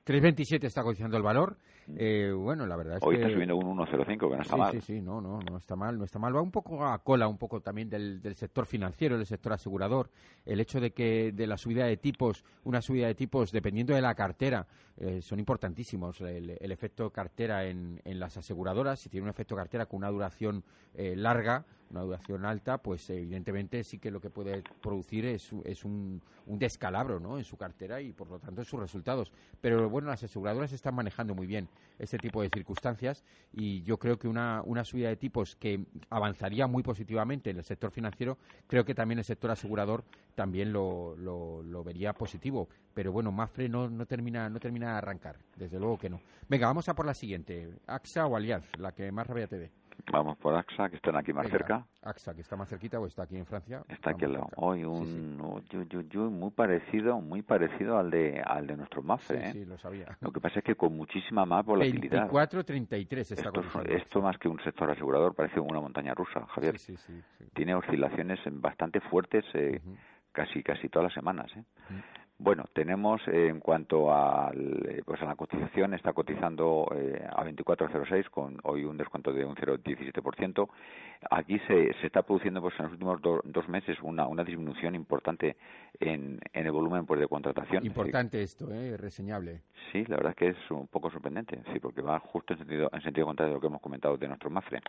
[0.06, 1.56] 3.27 está cotizando el valor.
[1.96, 4.72] Eh, bueno, la verdad es Hoy está subiendo un 1.05, que no está mal.
[4.72, 6.34] Sí, sí, no, no, no está mal, no está mal.
[6.34, 10.10] Va un poco a cola, un poco también del, del sector financiero, del sector asegurador.
[10.44, 14.02] El hecho de que de la subida de tipos, una subida de tipos dependiendo de
[14.02, 16.20] la cartera, eh, son importantísimos.
[16.20, 20.64] El, efecto cartera en, en, las aseguradoras, si tiene un efecto cartera con una duración
[20.94, 25.84] eh, larga, una duración alta, pues evidentemente sí que lo que puede producir es, es
[25.84, 27.38] un, un, descalabro ¿no?
[27.38, 29.32] en su cartera y por lo tanto en sus resultados.
[29.60, 34.18] Pero bueno, las aseguradoras están manejando muy bien este tipo de circunstancias y yo creo
[34.18, 38.84] que una, una subida de tipos que avanzaría muy positivamente en el sector financiero, creo
[38.84, 40.04] que también el sector asegurador
[40.34, 42.68] también lo, lo, vería positivo.
[42.92, 46.20] Pero bueno, Mafre no, no, termina, no termina de arrancar, desde luego que no.
[46.48, 49.70] Venga, vamos a por la siguiente, AXA o Allianz, la que más rabia te dé.
[50.12, 51.86] Vamos por AXA, que están aquí más cerca.
[52.02, 53.82] AXA, que está más cerquita o está aquí en Francia.
[53.88, 54.48] Está aquí al lado.
[54.56, 55.36] Hoy un
[56.30, 59.52] muy parecido, muy parecido al de al de nuestro MAFE.
[59.52, 59.66] Sí, ¿eh?
[59.66, 60.16] lo sabía.
[60.20, 62.30] Lo que pasa es que con muchísima más volatilidad.
[62.30, 66.78] 24.33 está esto, esto más que un sector asegurador parece una montaña rusa, Javier.
[66.78, 67.20] Sí, sí,
[67.54, 69.80] Tiene oscilaciones bastante fuertes eh,
[70.32, 71.50] casi casi todas las semanas.
[71.56, 71.64] ¿eh?
[72.36, 77.44] Bueno, tenemos eh, en cuanto a, eh, pues a la cotización, está cotizando eh, a
[77.44, 80.68] 24.06 con hoy un descuento de un 0,17%.
[81.30, 85.56] Aquí se, se está produciendo pues en los últimos dos meses una, una disminución importante
[86.00, 87.86] en, en el volumen pues, de contratación.
[87.86, 88.96] Importante esto, ¿eh?
[88.96, 89.60] reseñable.
[89.92, 92.90] Sí, la verdad es que es un poco sorprendente, sí, porque va justo en sentido,
[92.92, 94.80] en sentido contrario de lo que hemos comentado de nuestro MAFRE.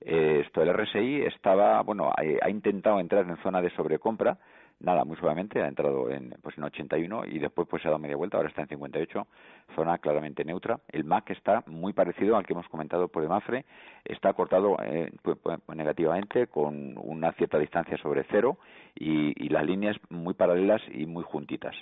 [0.00, 4.36] esto, el RSI estaba, bueno, ha intentado entrar en zona de sobrecompra,
[4.80, 7.98] nada, muy suavemente, ha entrado en, pues en 81 y después pues se ha dado
[7.98, 9.26] media vuelta, ahora está en 58,
[9.74, 10.80] zona claramente neutra.
[10.88, 13.64] El MAC está muy parecido al que hemos comentado por el MAFRE,
[14.04, 15.38] está cortado eh, pues,
[15.74, 18.58] negativamente con una cierta distancia sobre cero
[18.94, 21.74] y las líneas muy paralelas y muy juntitas.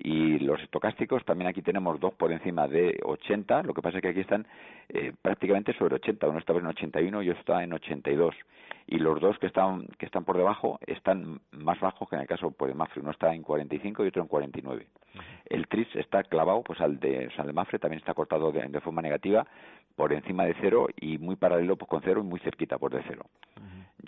[0.00, 4.02] Y los estocásticos, también aquí tenemos dos por encima de 80, lo que pasa es
[4.02, 4.46] que aquí están
[4.88, 8.34] eh, prácticamente sobre 80, uno está en 81 y otro está en 82.
[8.86, 12.28] Y los dos que están, que están por debajo están más bajos que en el
[12.28, 14.86] caso pues, de Mafre, uno está en 45 y otro en 49.
[15.46, 18.80] El TRIS está clavado, pues al de, o sea, de Mafre también está cortado de,
[18.80, 19.46] forma negativa
[19.96, 23.02] por encima de cero y muy paralelo pues, con cero y muy cerquita por de
[23.08, 23.26] cero.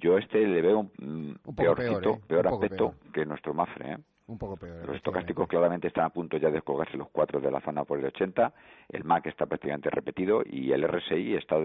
[0.00, 2.48] Yo este le veo un, peor, peor, ¿eh?
[2.48, 3.92] aspecto que nuestro Mafre.
[3.92, 3.98] ¿eh?
[4.30, 4.86] Un poco peor.
[4.86, 7.98] Los estocásticos claramente están a punto ya de descolgarse los cuatro de la zona por
[7.98, 8.52] el 80,
[8.90, 11.56] el MAC está prácticamente repetido y el RSI está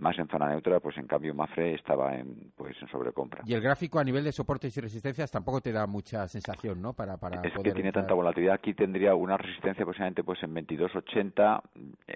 [0.00, 3.42] más en zona neutra, pues en cambio Mafre estaba en, pues en sobrecompra.
[3.46, 6.92] Y el gráfico a nivel de soportes y resistencias tampoco te da mucha sensación, ¿no?
[6.92, 8.54] Para, para es que tiene tanta volatilidad.
[8.54, 11.62] Aquí tendría una resistencia aproximadamente pues en 22.80,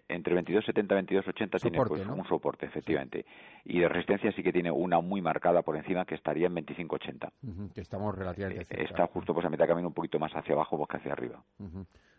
[0.08, 3.24] entre 22.70 y 22.80 tiene pues, un soporte, efectivamente.
[3.64, 7.72] Y de resistencia sí que tiene una muy marcada por encima que estaría en 25.80.
[7.74, 10.54] que estamos relativamente eh, Está justo pues a mitad de camino un poquito más hacia
[10.54, 11.42] abajo que hacia arriba.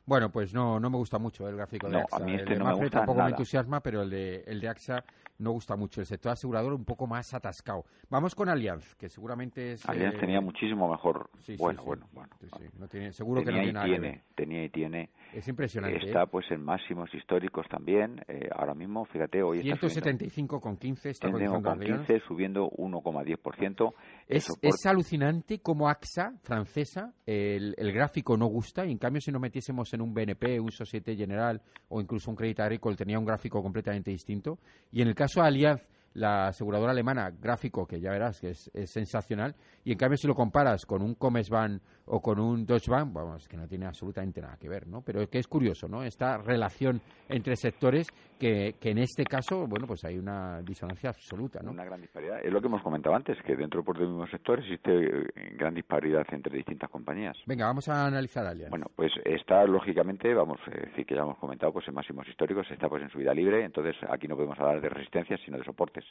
[0.06, 2.18] Bueno, pues no, no me gusta mucho el gráfico de AXA.
[2.18, 4.60] A mí este el de no me gusta tampoco me entusiasma, pero el de, el
[4.60, 5.04] de AXA
[5.42, 6.02] no gusta mucho.
[6.02, 7.86] El sector asegurador un poco más atascado.
[8.10, 9.90] Vamos con Allianz, que seguramente es...
[9.90, 11.30] Allianz eh, tenía muchísimo mejor.
[11.58, 12.30] bueno, bueno, bueno,
[12.78, 15.10] No tiene, seguro que no tiene, tiene Tenía y tiene.
[15.34, 16.08] Es impresionante.
[16.08, 16.28] Está ¿eh?
[16.30, 18.22] pues en máximos históricos también.
[18.28, 23.94] Eh, ahora mismo, fíjate, hoy 175 con 15 está con 15 subiendo 1,10%.
[24.28, 28.86] Es, es alucinante como AXA, francesa, el, el gráfico no gusta.
[28.86, 32.36] Y en cambio, si nos metiésemos en un BNP, un Societe General o incluso un
[32.36, 34.60] Credit Agricole, tenía un gráfico completamente distinto.
[34.92, 38.70] Y en el caso de Allianz, la aseguradora alemana, gráfico, que ya verás que es,
[38.86, 41.82] sensacional, y en cambio si lo comparas con un Commerzbank
[42.14, 45.02] o con un Deutsche Bank, vamos, que no tiene absolutamente nada que ver, ¿no?
[45.02, 46.04] Pero que es curioso, ¿no?
[46.04, 51.62] Esta relación entre sectores que, que en este caso, bueno, pues hay una disonancia absoluta,
[51.64, 51.72] ¿no?
[51.72, 52.44] Una gran disparidad.
[52.44, 55.74] Es lo que hemos comentado antes, que dentro por del mismo sector existe eh, gran
[55.74, 57.38] disparidad entre distintas compañías.
[57.46, 58.72] Venga, vamos a analizar Allianz.
[58.72, 62.70] Bueno, pues está lógicamente, vamos a decir que ya hemos comentado, pues en máximos históricos,
[62.72, 65.64] está pues en su vida libre, entonces aquí no podemos hablar de resistencia, sino de
[65.64, 66.04] soportes.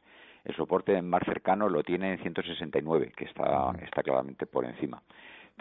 [0.44, 5.02] El soporte más cercano lo tiene en 169, que está, está claramente por encima.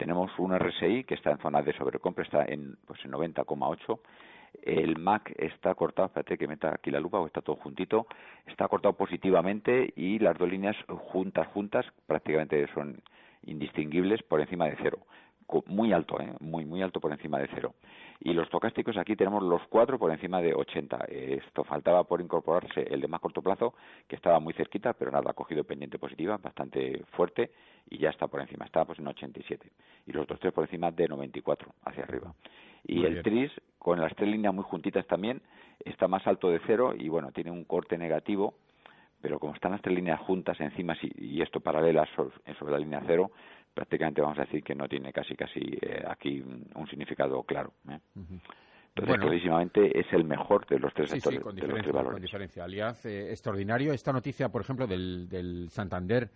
[0.00, 4.00] Tenemos un RSI que está en zona de sobrecompra, está en, pues en 90,8.
[4.62, 8.06] El MAC está cortado, espérate que meta aquí la lupa, o está todo juntito,
[8.46, 13.02] está cortado positivamente y las dos líneas juntas, juntas, prácticamente son
[13.44, 15.00] indistinguibles por encima de cero
[15.66, 16.32] muy alto, ¿eh?
[16.40, 17.74] muy, muy alto por encima de cero.
[18.20, 21.06] Y los tocásticos aquí tenemos los cuatro por encima de 80.
[21.08, 23.74] Esto faltaba por incorporarse el de más corto plazo,
[24.06, 27.50] que estaba muy cerquita, pero nada, ha cogido pendiente positiva, bastante fuerte,
[27.88, 29.70] y ya está por encima, está pues en 87.
[30.06, 32.34] Y los otros tres por encima de 94, hacia arriba.
[32.84, 35.40] Y el TRIS, con las tres líneas muy juntitas también,
[35.84, 38.54] está más alto de cero y bueno, tiene un corte negativo,
[39.20, 43.30] pero como están las tres líneas juntas encima y esto paralelas sobre la línea cero,
[43.74, 47.72] prácticamente vamos a decir que no tiene casi casi eh, aquí un significado claro.
[47.88, 47.98] ¿eh?
[48.94, 51.40] Entonces, clarísimamente es el mejor de los tres sectores.
[51.40, 52.64] con diferencia, con diferencia.
[52.64, 53.92] Alianz, eh, extraordinario.
[53.92, 56.28] Esta noticia, por ejemplo, del, del Santander,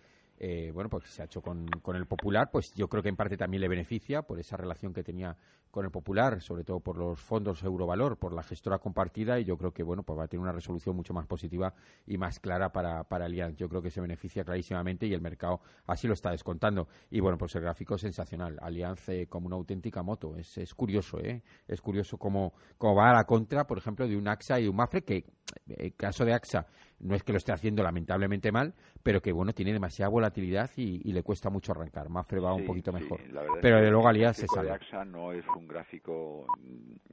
[0.72, 3.36] bueno, pues se ha hecho con, con, el Popular, pues yo creo que en parte
[3.36, 5.36] también le beneficia por esa relación que tenía
[5.74, 9.56] con el Popular, sobre todo por los fondos Eurovalor, por la gestora compartida, y yo
[9.56, 11.74] creo que bueno, pues va a tener una resolución mucho más positiva
[12.06, 13.56] y más clara para, para Allianz.
[13.56, 16.87] Yo creo que se beneficia clarísimamente y el mercado así lo está descontando.
[17.10, 18.56] Y bueno, pues el gráfico es sensacional.
[18.62, 20.37] Allianz eh, como una auténtica moto.
[20.37, 21.42] Es, es curioso, ¿eh?
[21.66, 24.76] Es curioso cómo, cómo va a la contra, por ejemplo, de un AXA y un
[24.76, 25.24] Mafre, que
[25.66, 26.68] el caso de AXA
[27.00, 31.12] no es que lo esté haciendo lamentablemente mal, pero que bueno, tiene demasiada volatilidad y,
[31.12, 32.08] le cuesta mucho arrancar.
[32.08, 33.20] Mafre va un poquito mejor.
[33.60, 34.70] pero de luego Allianz se sale.
[34.70, 36.46] AXA no es un gráfico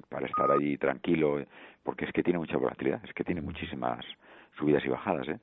[0.10, 1.44] para estar ahí tranquilo,
[1.84, 4.06] porque es que tiene mucha volatilidad, es que tiene muchísimas
[4.58, 5.40] subidas y bajadas, ¿eh?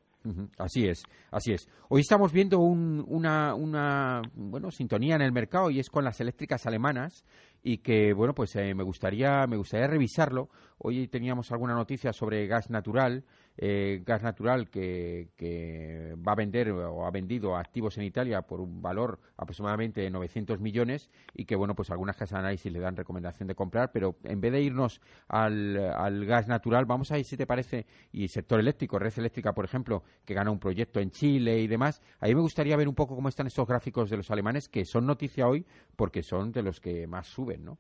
[0.59, 1.69] Así es, así es.
[1.89, 6.67] Hoy estamos viendo una, una bueno, sintonía en el mercado y es con las eléctricas
[6.67, 7.25] alemanas
[7.63, 12.47] y que bueno pues eh, me gustaría me gustaría revisarlo hoy teníamos alguna noticia sobre
[12.47, 13.25] gas natural
[13.59, 18.61] eh, gas natural que, que, va a vender o ha vendido activos en Italia por
[18.61, 22.79] un valor aproximadamente de 900 millones y que bueno pues algunas casas de análisis le
[22.79, 27.19] dan recomendación de comprar pero en vez de irnos al, al gas natural vamos a
[27.19, 31.01] ir si te parece y sector eléctrico red eléctrica por ejemplo que gana un proyecto
[31.01, 34.17] en Chile y demás ahí me gustaría ver un poco cómo están estos gráficos de
[34.17, 35.67] los alemanes que son noticia hoy
[35.97, 37.79] porque son de los que más suben ¿no?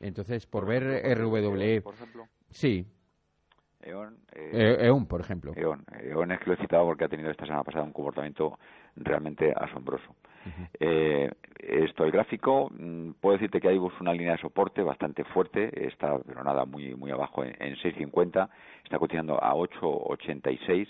[0.00, 1.82] Entonces, por ver RWE...
[1.82, 2.28] Por ejemplo.
[2.50, 2.86] Sí.
[3.82, 5.52] E.ON, eh, e-, por ejemplo.
[5.56, 5.84] E.ON.
[6.00, 8.58] E.ON es que lo he citado porque ha tenido esta semana pasada un comportamiento
[8.96, 10.14] realmente asombroso.
[10.80, 15.86] eh, esto, el gráfico, mm, puedo decirte que hay una línea de soporte bastante fuerte,
[15.86, 18.48] está, pero nada, muy muy abajo en, 6.50,
[18.84, 20.88] está cotizando a 8.86,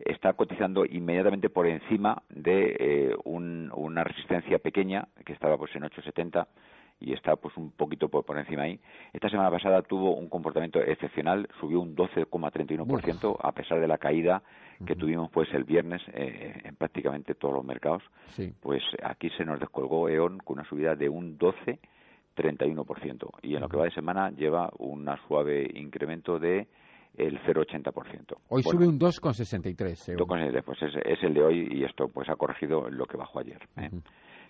[0.00, 6.46] está cotizando inmediatamente por encima de eh, una resistencia pequeña que estaba pues en 8.70
[7.00, 8.80] y está pues un poquito por, por encima ahí.
[9.12, 14.42] Esta semana pasada tuvo un comportamiento excepcional, subió un 12,31% a pesar de la caída
[14.84, 18.02] que tuvimos pues el viernes eh, en prácticamente todos los mercados.
[18.60, 23.68] Pues aquí se nos descolgó E.ON con una subida de un 12,31% y en lo
[23.68, 26.66] que va de semana lleva un suave incremento de
[27.16, 28.36] el 0,80%.
[28.48, 30.16] Hoy sube un 2,63.
[30.62, 33.60] Pues es, es, el de hoy y esto pues ha corregido lo que bajó ayer.
[33.78, 33.90] ¿eh?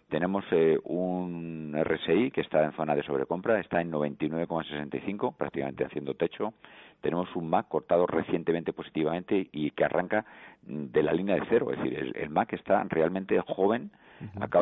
[0.09, 6.15] Tenemos eh, un RSI que está en zona de sobrecompra, está en 99,65, prácticamente haciendo
[6.15, 6.55] techo.
[7.01, 10.25] Tenemos un MAC cortado recientemente positivamente y que arranca
[10.63, 13.91] de la línea de cero, es decir, el, MAC está realmente joven.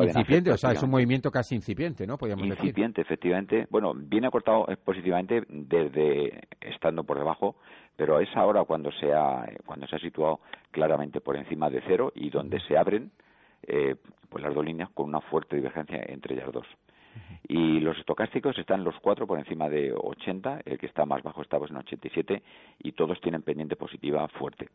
[0.01, 2.17] incipiente, o sea, es un movimiento casi incipiente, ¿no?
[2.17, 3.67] Podríamos incipiente, efectivamente.
[3.69, 7.55] Bueno, viene cortado eh, positivamente desde estando por debajo,
[7.95, 10.39] pero es ahora cuando se ha, cuando se ha situado
[10.71, 13.11] claramente por encima de cero y donde se abren
[13.67, 13.95] eh,
[14.29, 16.67] pues las dos líneas con una fuerte divergencia entre ellas dos.
[17.47, 21.41] Y los estocásticos están los cuatro por encima de 80, el que está más bajo
[21.41, 22.41] está pues en 87
[22.79, 24.69] y todos tienen pendiente positiva fuerte.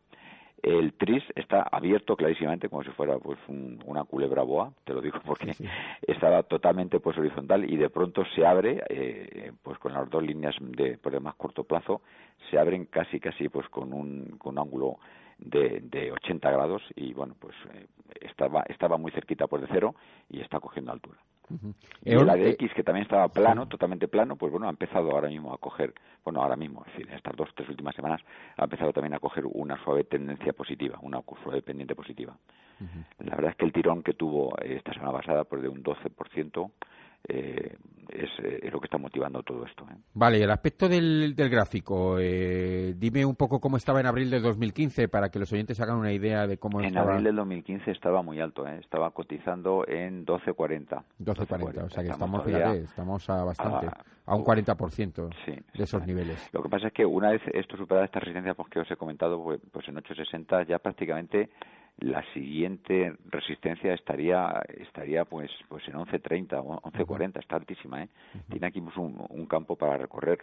[0.63, 5.19] El tris está abierto clarísimamente como si fuera pues una culebra boa, te lo digo
[5.25, 5.53] porque
[6.07, 10.55] estaba totalmente pues horizontal y de pronto se abre eh, pues con las dos líneas
[10.59, 12.01] de por el más corto plazo
[12.49, 14.97] se abren casi casi pues con un, con un ángulo
[15.41, 17.87] de, de 80 grados y bueno pues eh,
[18.21, 19.95] estaba estaba muy cerquita por de cero
[20.29, 21.17] y está cogiendo altura.
[22.05, 25.27] Y la de X que también estaba plano totalmente plano pues bueno ha empezado ahora
[25.27, 28.21] mismo a coger bueno ahora mismo es decir en estas dos tres últimas semanas
[28.55, 32.37] ha empezado también a coger una suave tendencia positiva una suave pendiente positiva.
[33.19, 36.71] La verdad es que el tirón que tuvo esta semana pasada pues de un 12%
[37.27, 37.75] eh,
[38.11, 39.85] es, eh, es, lo que está motivando todo esto.
[39.89, 39.95] ¿eh?
[40.13, 44.29] Vale, y el aspecto del, del gráfico, eh, dime un poco cómo estaba en abril
[44.29, 47.05] de 2015 para que los oyentes hagan una idea de cómo en estaba.
[47.05, 48.79] En abril del 2015 estaba muy alto, ¿eh?
[48.79, 51.03] estaba cotizando en 12.40.
[51.19, 53.87] 12.40, o sea que estamos, fíjate, estamos a bastante,
[54.25, 56.49] a, un 40% sí, de esos niveles.
[56.53, 58.95] Lo que pasa es que una vez esto superada esta resistencia pues, que os he
[58.95, 61.49] comentado, pues, pues en 8.60 ya prácticamente
[61.99, 68.09] la siguiente resistencia estaría estaría pues pues en 11.30 o 11.40 está altísima ¿eh?
[68.49, 70.39] tiene aquí pues, un, campo para recorrer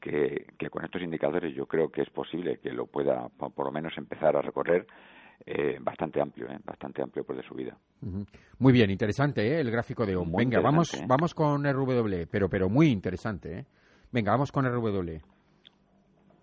[0.00, 3.72] que, que con estos indicadores yo creo que es posible que lo pueda por lo
[3.72, 4.86] menos empezar a recorrer
[5.46, 6.58] eh, bastante amplio, ¿eh?
[6.64, 7.76] bastante amplio por de subida.
[8.58, 9.60] Muy bien, interesante ¿eh?
[9.60, 10.32] el gráfico de OM.
[10.32, 11.04] Venga, vamos, ¿eh?
[11.06, 13.60] vamos con RW, pero, pero muy interesante.
[13.60, 13.64] ¿eh?
[14.12, 15.18] Venga, vamos con RW.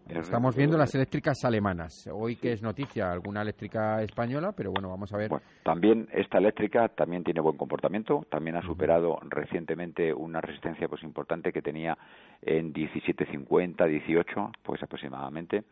[0.10, 2.10] Estamos viendo las eléctricas alemanas.
[2.14, 5.32] Hoy que es noticia, alguna eléctrica española, pero bueno, vamos a ver.
[5.64, 11.52] también esta eléctrica también tiene buen comportamiento, también ha superado recientemente una resistencia pues importante
[11.52, 11.98] que tenía
[12.42, 15.64] en 17.50, 18, pues aproximadamente.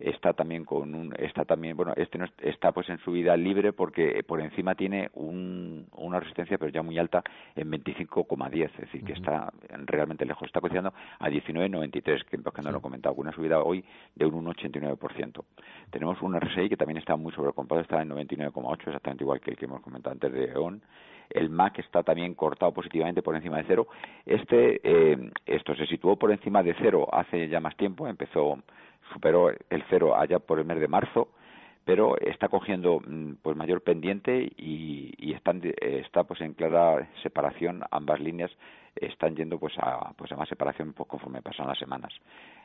[0.00, 4.22] Está también con un está también bueno este no está pues en subida libre porque
[4.26, 7.22] por encima tiene un, una resistencia pero ya muy alta
[7.54, 9.52] en 25,10 es decir que está
[9.86, 10.46] realmente lejos.
[10.46, 13.84] Está cotizando a 19,93 que, que no lo he comentado una subida hoy
[14.14, 15.44] de un 1,89%
[15.90, 19.56] tenemos un RSI que también está muy sobrecompado está en 99,8 exactamente igual que el
[19.56, 20.82] que hemos comentado antes de EON
[21.30, 23.86] el MAC está también cortado positivamente por encima de cero.
[24.26, 28.58] Este, eh, esto se situó por encima de cero hace ya más tiempo, empezó,
[29.12, 31.28] superó el cero allá por el mes de marzo,
[31.84, 37.82] pero está cogiendo mm, pues mayor pendiente y, y están, está pues en clara separación
[37.90, 38.50] ambas líneas
[39.00, 42.12] están yendo pues a pues a más separación pues, conforme pasan las semanas.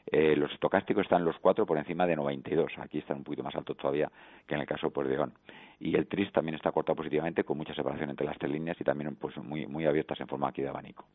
[0.05, 3.55] Eh, los estocásticos están los cuatro por encima de 92 aquí están un poquito más
[3.55, 4.11] altos todavía
[4.45, 5.33] que en el caso pues, de ON
[5.79, 8.83] y el TRIS también está cortado positivamente con mucha separación entre las tres líneas y
[8.83, 11.05] también pues muy muy abiertas en forma aquí de abanico.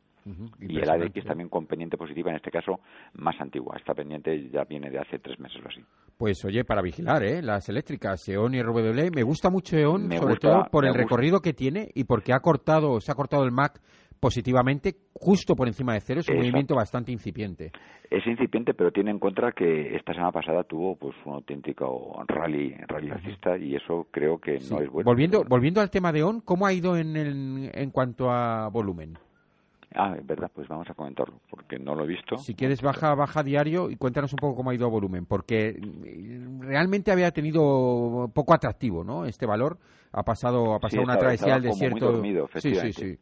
[0.61, 2.81] Y el ADX también con pendiente positiva en este caso
[3.14, 3.77] más antigua.
[3.79, 5.81] Esta pendiente ya viene de hace tres meses o así.
[6.18, 7.41] Pues oye para vigilar ¿eh?
[7.41, 11.55] las eléctricas EON y RW me gusta mucho EON sobre todo por el recorrido que
[11.55, 13.81] tiene y porque ha cortado se ha cortado el MAC
[14.21, 17.73] positivamente justo por encima de cero, es un movimiento bastante incipiente.
[18.11, 22.75] Es incipiente, pero tiene en cuenta que esta semana pasada tuvo pues un auténtico rally,
[22.87, 23.11] rally
[23.61, 25.05] y eso creo que no es bueno.
[25.05, 29.16] Volviendo, volviendo al tema de ON, ¿cómo ha ido en, el, en cuanto a volumen?
[29.95, 32.37] Ah, es verdad, pues vamos a comentarlo, porque no lo he visto.
[32.37, 35.81] Si quieres, baja, baja diario y cuéntanos un poco cómo ha ido a volumen, porque
[36.61, 39.25] realmente había tenido poco atractivo, ¿no?
[39.25, 39.79] Este valor
[40.12, 42.23] ha pasado, ha pasado una travesía al desierto.
[42.57, 43.18] sí, sí, sí.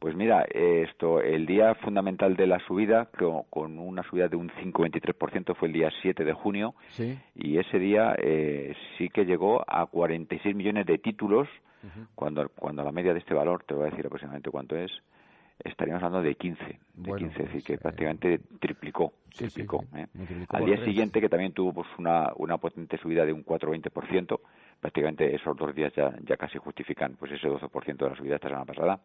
[0.00, 3.10] Pues mira, esto, el día fundamental de la subida,
[3.50, 6.74] con una subida de un 5,23%, fue el día 7 de junio,
[7.34, 11.48] y ese día eh, sí que llegó a 46 millones de títulos,
[12.14, 14.90] cuando, cuando la media de este valor, te voy a decir aproximadamente cuánto es,
[15.62, 19.12] estaríamos hablando de 15, de 15, es decir, que prácticamente triplicó.
[19.36, 20.06] triplicó, ¿eh?
[20.48, 24.40] Al día siguiente, que también tuvo pues, una, una potente subida de un 4,20%,
[24.80, 28.48] prácticamente esos dos días ya, ya casi justifican pues ese 12% de la subida esta
[28.48, 28.98] semana pasada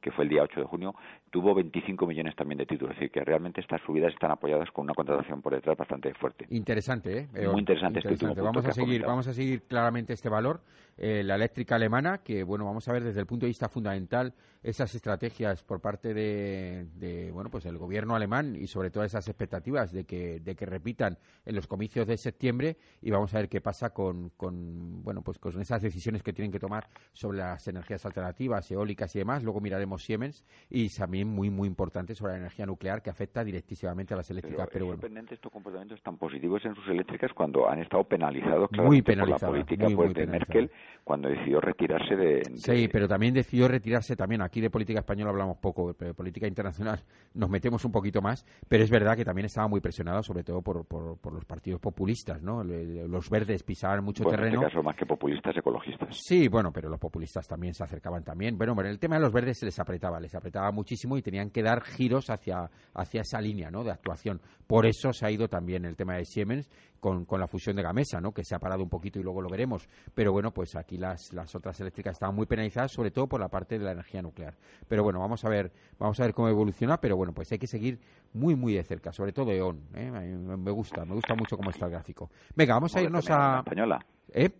[0.00, 0.94] que fue el día 8 de junio,
[1.30, 2.92] tuvo 25 millones también de títulos.
[2.92, 6.46] Es decir, que realmente estas subidas están apoyadas con una contratación por detrás bastante fuerte.
[6.50, 7.48] Interesante, ¿eh?
[7.48, 10.60] Muy interesante, este último vamos a seguir, Vamos a seguir claramente este valor.
[11.00, 14.34] Eh, la eléctrica alemana, que bueno, vamos a ver desde el punto de vista fundamental
[14.64, 19.92] esas estrategias por parte de, bueno, pues el gobierno alemán y sobre todo esas expectativas
[19.92, 23.60] de que, de que repitan en los comicios de septiembre y vamos a ver qué
[23.60, 28.04] pasa con, con, bueno, pues con esas decisiones que tienen que tomar sobre las energías
[28.04, 29.44] alternativas, eólicas y demás.
[29.44, 34.12] Luego miraremos Siemens y también muy, muy importante sobre la energía nuclear que afecta directísimamente
[34.12, 34.68] a las eléctricas.
[34.70, 39.00] Pero, es sorprendente estos comportamientos tan positivos en sus eléctricas cuando han estado penalizados muy
[39.00, 40.70] por la política pues, de Merkel
[41.04, 44.42] cuando decidió retirarse de, Sí, pero también decidió retirarse también.
[44.42, 47.00] Aquí de política española hablamos poco, pero de política internacional
[47.34, 50.60] nos metemos un poquito más, pero es verdad que también estaba muy presionado, sobre todo
[50.60, 52.62] por, por, los partidos populistas, ¿no?
[52.62, 54.48] Los verdes pisaban mucho terreno.
[54.48, 56.16] En este caso, más que populistas, ecologistas.
[56.16, 58.58] Sí, bueno, pero los populistas también se acercaban también.
[58.58, 61.50] Bueno, pero el tema de los verdes se les apretaba, les apretaba muchísimo y tenían
[61.50, 63.84] que dar giros hacia, hacia esa línea, ¿no?
[63.84, 64.40] De actuación.
[64.66, 66.68] Por eso se ha ido también el tema de Siemens
[67.00, 68.32] con, con la fusión de Gamesa, ¿no?
[68.32, 69.88] Que se ha parado un poquito y luego lo veremos.
[70.14, 73.48] Pero bueno, pues aquí las, las otras eléctricas estaban muy penalizadas, sobre todo por la
[73.48, 74.54] parte de la energía nuclear.
[74.86, 77.66] Pero bueno, vamos a ver, vamos a ver cómo evoluciona, pero bueno, pues hay que
[77.66, 77.98] seguir
[78.32, 79.80] muy, muy de cerca, sobre todo EON.
[79.94, 80.10] ¿eh?
[80.10, 82.30] Me gusta, me gusta mucho cómo está el gráfico.
[82.54, 83.58] Venga, vamos a irnos a...
[83.60, 84.04] Española.
[84.32, 84.50] ¿Eh?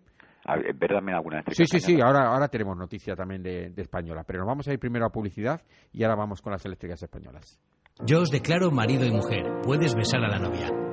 [0.47, 4.41] Ver también alguna Sí, sí, sí, ahora, ahora tenemos noticia también de, de, española, pero
[4.41, 5.61] nos vamos a ir primero a publicidad
[5.93, 7.61] y ahora vamos con las eléctricas españolas.
[8.05, 10.88] Yo os declaro marido y mujer, puedes besar a la novia.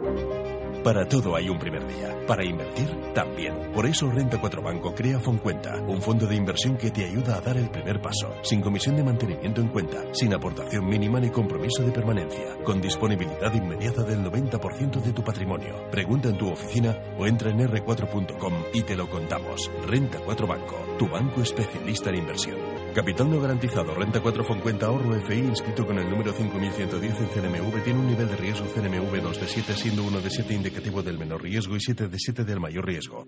[0.86, 2.15] Para todo hay un primer día.
[2.27, 3.71] Para invertir, también.
[3.73, 7.41] Por eso Renta 4 Banco crea Foncuenta, un fondo de inversión que te ayuda a
[7.41, 11.81] dar el primer paso, sin comisión de mantenimiento en cuenta, sin aportación mínima ni compromiso
[11.81, 15.89] de permanencia, con disponibilidad inmediata del 90% de tu patrimonio.
[15.89, 19.71] Pregunta en tu oficina o entra en r4.com y te lo contamos.
[19.88, 22.57] Renta 4 Banco, tu banco especialista en inversión.
[22.93, 27.83] Capital no garantizado, renta 4 cuenta ahorro FI inscrito con el número 5110 en CNMV
[27.83, 31.17] tiene un nivel de riesgo CNMV 2 de 7 siendo 1 de 7 indicativo del
[31.17, 33.26] menor riesgo y 7 de 7 del mayor riesgo.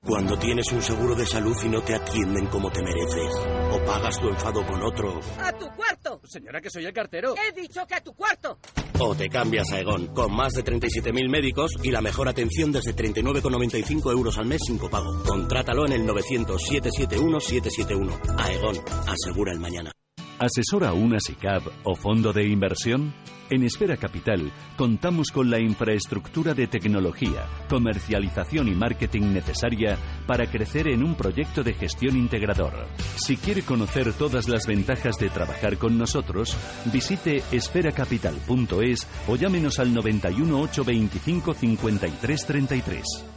[0.00, 3.34] Cuando tienes un seguro de salud y no te atienden como te mereces.
[3.72, 5.20] O pagas tu enfado con otro.
[5.38, 6.22] ¡A tu cuarto!
[6.24, 7.34] Señora, que soy el cartero.
[7.36, 8.58] He dicho que a tu cuarto.
[9.00, 12.94] O te cambias a Egon, con más de 37.000 médicos y la mejor atención desde
[12.94, 15.24] 39,95 euros al mes sin copago.
[15.24, 18.38] Contrátalo en el 900-771-771.
[18.38, 18.76] Aegon,
[19.08, 19.90] asegura el mañana.
[20.38, 23.14] ¿Asesora una SICAV o fondo de inversión?
[23.48, 30.88] En Esfera Capital contamos con la infraestructura de tecnología, comercialización y marketing necesaria para crecer
[30.88, 32.86] en un proyecto de gestión integrador.
[33.16, 36.54] Si quiere conocer todas las ventajas de trabajar con nosotros,
[36.92, 43.35] visite esferacapital.es o llámenos al 91 825 5333.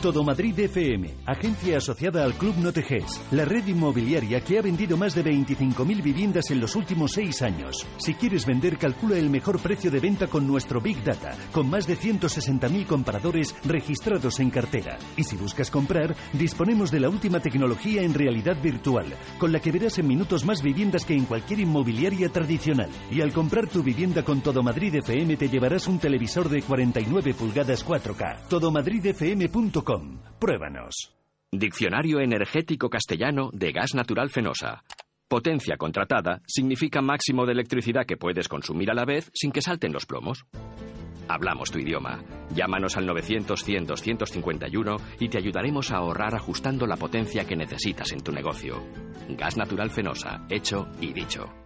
[0.00, 5.14] Todo Madrid FM, agencia asociada al Club Noteges, la red inmobiliaria que ha vendido más
[5.14, 7.86] de 25.000 viviendas en los últimos seis años.
[7.98, 11.86] Si quieres vender, calcula el mejor precio de venta con nuestro Big Data, con más
[11.86, 14.98] de 160.000 compradores registrados en cartera.
[15.16, 19.06] Y si buscas comprar, disponemos de la última tecnología en realidad virtual,
[19.38, 22.90] con la que verás en minutos más viviendas que en cualquier inmobiliaria tradicional.
[23.10, 27.34] Y al comprar tu vivienda con Todo Madrid FM te llevarás un televisor de 49
[27.34, 28.48] pulgadas 4K.
[30.38, 31.12] Pruébanos.
[31.50, 34.84] Diccionario energético castellano de gas natural fenosa.
[35.28, 39.92] Potencia contratada significa máximo de electricidad que puedes consumir a la vez sin que salten
[39.92, 40.44] los plomos.
[41.28, 42.22] Hablamos tu idioma.
[42.54, 48.30] Llámanos al 900-100-251 y te ayudaremos a ahorrar ajustando la potencia que necesitas en tu
[48.30, 48.82] negocio.
[49.30, 51.61] Gas natural fenosa, hecho y dicho.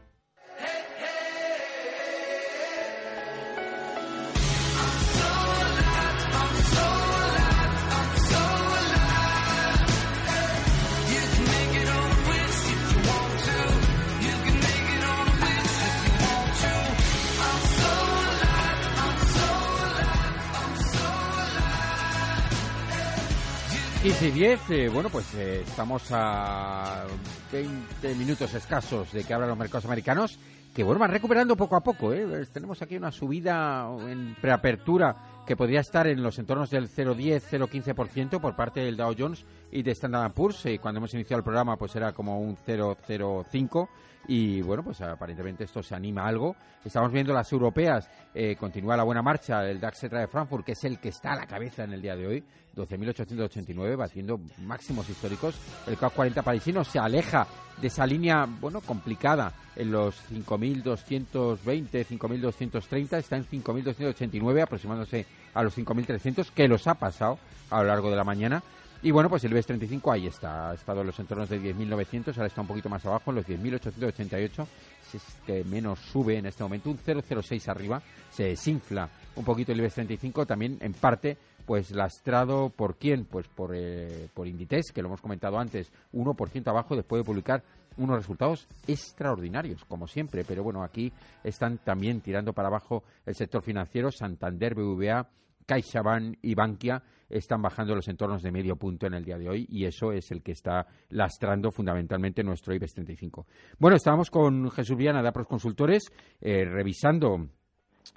[24.26, 27.04] Y 10, eh, bueno, pues eh, estamos a
[27.52, 30.38] 20 minutos escasos de que abran los mercados americanos,
[30.74, 32.12] que bueno, van recuperando poco a poco.
[32.12, 32.44] ¿eh?
[32.52, 38.40] Tenemos aquí una subida en preapertura que podría estar en los entornos del 0,10, 0,15%
[38.40, 39.44] por parte del Dow Jones
[39.76, 40.64] y de Standard Poor's.
[40.66, 43.88] Y cuando hemos iniciado el programa, pues era como un 0,05
[44.28, 46.56] y bueno, pues aparentemente esto se anima algo.
[46.82, 50.84] Estamos viendo las europeas, eh, continúa la buena marcha, el DAX de Frankfurt, que es
[50.84, 55.54] el que está a la cabeza en el día de hoy, 12.889, batiendo máximos históricos.
[55.86, 57.46] El CAC 40 parisino se aleja
[57.80, 61.58] de esa línea, bueno, complicada, en los 5.220,
[62.06, 67.38] 5.230, está en 5.289, aproximándose a los 5.300, que los ha pasado
[67.70, 68.62] a lo largo de la mañana.
[69.02, 72.36] Y bueno, pues el IBEX 35 ahí está, ha estado en los entornos de 10.900,
[72.36, 74.66] ahora está un poquito más abajo, en los 10.888,
[75.12, 79.78] es que menos sube en este momento, un 0,06 arriba, se desinfla un poquito el
[79.78, 81.36] IBEX 35, también en parte
[81.66, 86.68] pues lastrado por quién, pues por, eh, por Inditex, que lo hemos comentado antes, 1%
[86.68, 87.64] abajo después de publicar
[87.96, 93.62] unos resultados extraordinarios, como siempre, pero bueno, aquí están también tirando para abajo el sector
[93.62, 95.28] financiero, Santander, BVA,
[95.66, 99.66] CaixaBank y Bankia están bajando los entornos de medio punto en el día de hoy
[99.68, 103.46] y eso es el que está lastrando fundamentalmente nuestro IBEX 35.
[103.78, 106.10] Bueno, estábamos con Jesús Viana de Apros Consultores
[106.40, 107.48] eh, revisando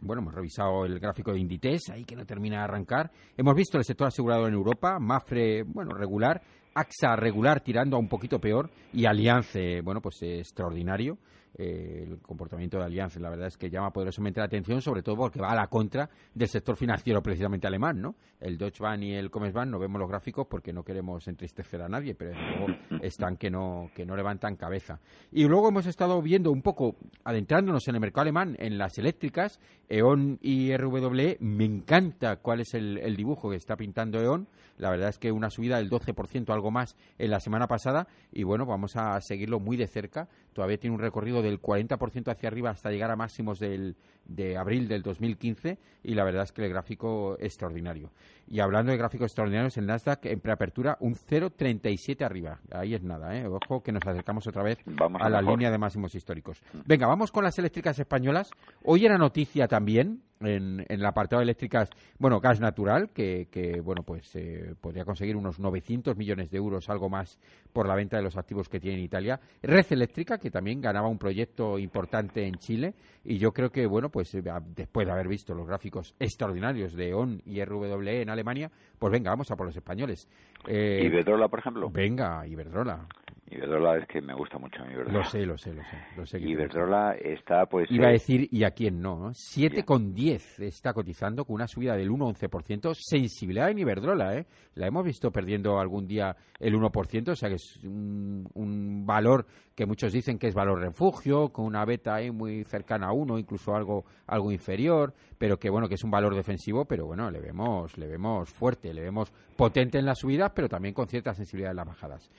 [0.01, 3.11] bueno, hemos revisado el gráfico de Inditex, ahí que no termina de arrancar.
[3.35, 6.41] Hemos visto el sector asegurado en Europa, Mafre, bueno, regular,
[6.75, 11.17] AXA regular tirando a un poquito peor y Alliance, bueno, pues extraordinario.
[11.55, 15.15] Eh, el comportamiento de Allianz, la verdad es que llama poderosamente la atención, sobre todo
[15.17, 18.15] porque va a la contra del sector financiero precisamente alemán, ¿no?
[18.39, 21.89] El Deutsche Bank y el Commerzbank no vemos los gráficos porque no queremos entristecer a
[21.89, 22.67] nadie, pero luego
[23.03, 24.99] están que no, que no levantan cabeza.
[25.31, 29.59] Y luego hemos estado viendo un poco, adentrándonos en el mercado alemán, en las eléctricas,
[29.89, 34.47] E.ON y RWE, me encanta cuál es el, el dibujo que está pintando E.ON,
[34.77, 38.43] la verdad es que una subida del 12%, algo más, en la semana pasada, y
[38.43, 42.69] bueno, vamos a seguirlo muy de cerca, todavía tiene un recorrido del 40% hacia arriba
[42.69, 43.95] hasta llegar a máximos del,
[44.25, 48.11] de abril del 2015 y la verdad es que el gráfico extraordinario.
[48.51, 52.59] Y hablando de gráficos extraordinarios, el Nasdaq en preapertura un 0,37 arriba.
[52.71, 53.45] Ahí es nada, ¿eh?
[53.47, 54.79] Ojo que nos acercamos otra vez
[55.19, 56.59] a, la línea de máximos históricos.
[56.87, 58.49] Venga, vamos con las eléctricas españolas.
[58.83, 63.81] Hoy era noticia también en, en el apartado de eléctricas, bueno, gas natural, que, que
[63.81, 67.37] bueno, pues eh, podría conseguir unos 900 millones de euros, algo más,
[67.71, 69.39] por la venta de los activos que tiene en Italia.
[69.61, 72.95] Red Eléctrica, que también ganaba un proyecto importante en Chile,
[73.29, 74.41] y yo creo que, bueno, pues eh,
[74.75, 79.29] después de haber visto los gráficos extraordinarios de ON y RWE en Alemania, pues venga,
[79.29, 80.27] vamos a por los españoles.
[80.67, 81.91] Eh, ¿Iberdrola, por ejemplo?
[81.91, 83.05] Venga, Iberdrola.
[83.51, 85.19] Iberdrola es que me gusta mucho Iberdrola.
[85.19, 85.97] Lo sé, lo sé, lo sé.
[86.15, 87.89] Lo sé Iberdrola está pues...
[87.91, 89.29] Iba a eh, decir, ¿y a quién no?
[89.29, 92.93] 7,10 está cotizando con una subida del 1,11%.
[92.95, 94.45] Sensibilidad en Iberdrola, ¿eh?
[94.75, 99.45] La hemos visto perdiendo algún día el 1%, o sea que es un, un valor
[99.79, 103.39] que muchos dicen que es valor refugio, con una beta ahí muy cercana a 1,
[103.39, 107.39] incluso algo, algo inferior, pero que bueno, que es un valor defensivo, pero bueno, le
[107.39, 111.71] vemos, le vemos fuerte, le vemos potente en las subidas, pero también con cierta sensibilidad
[111.71, 112.29] en las bajadas.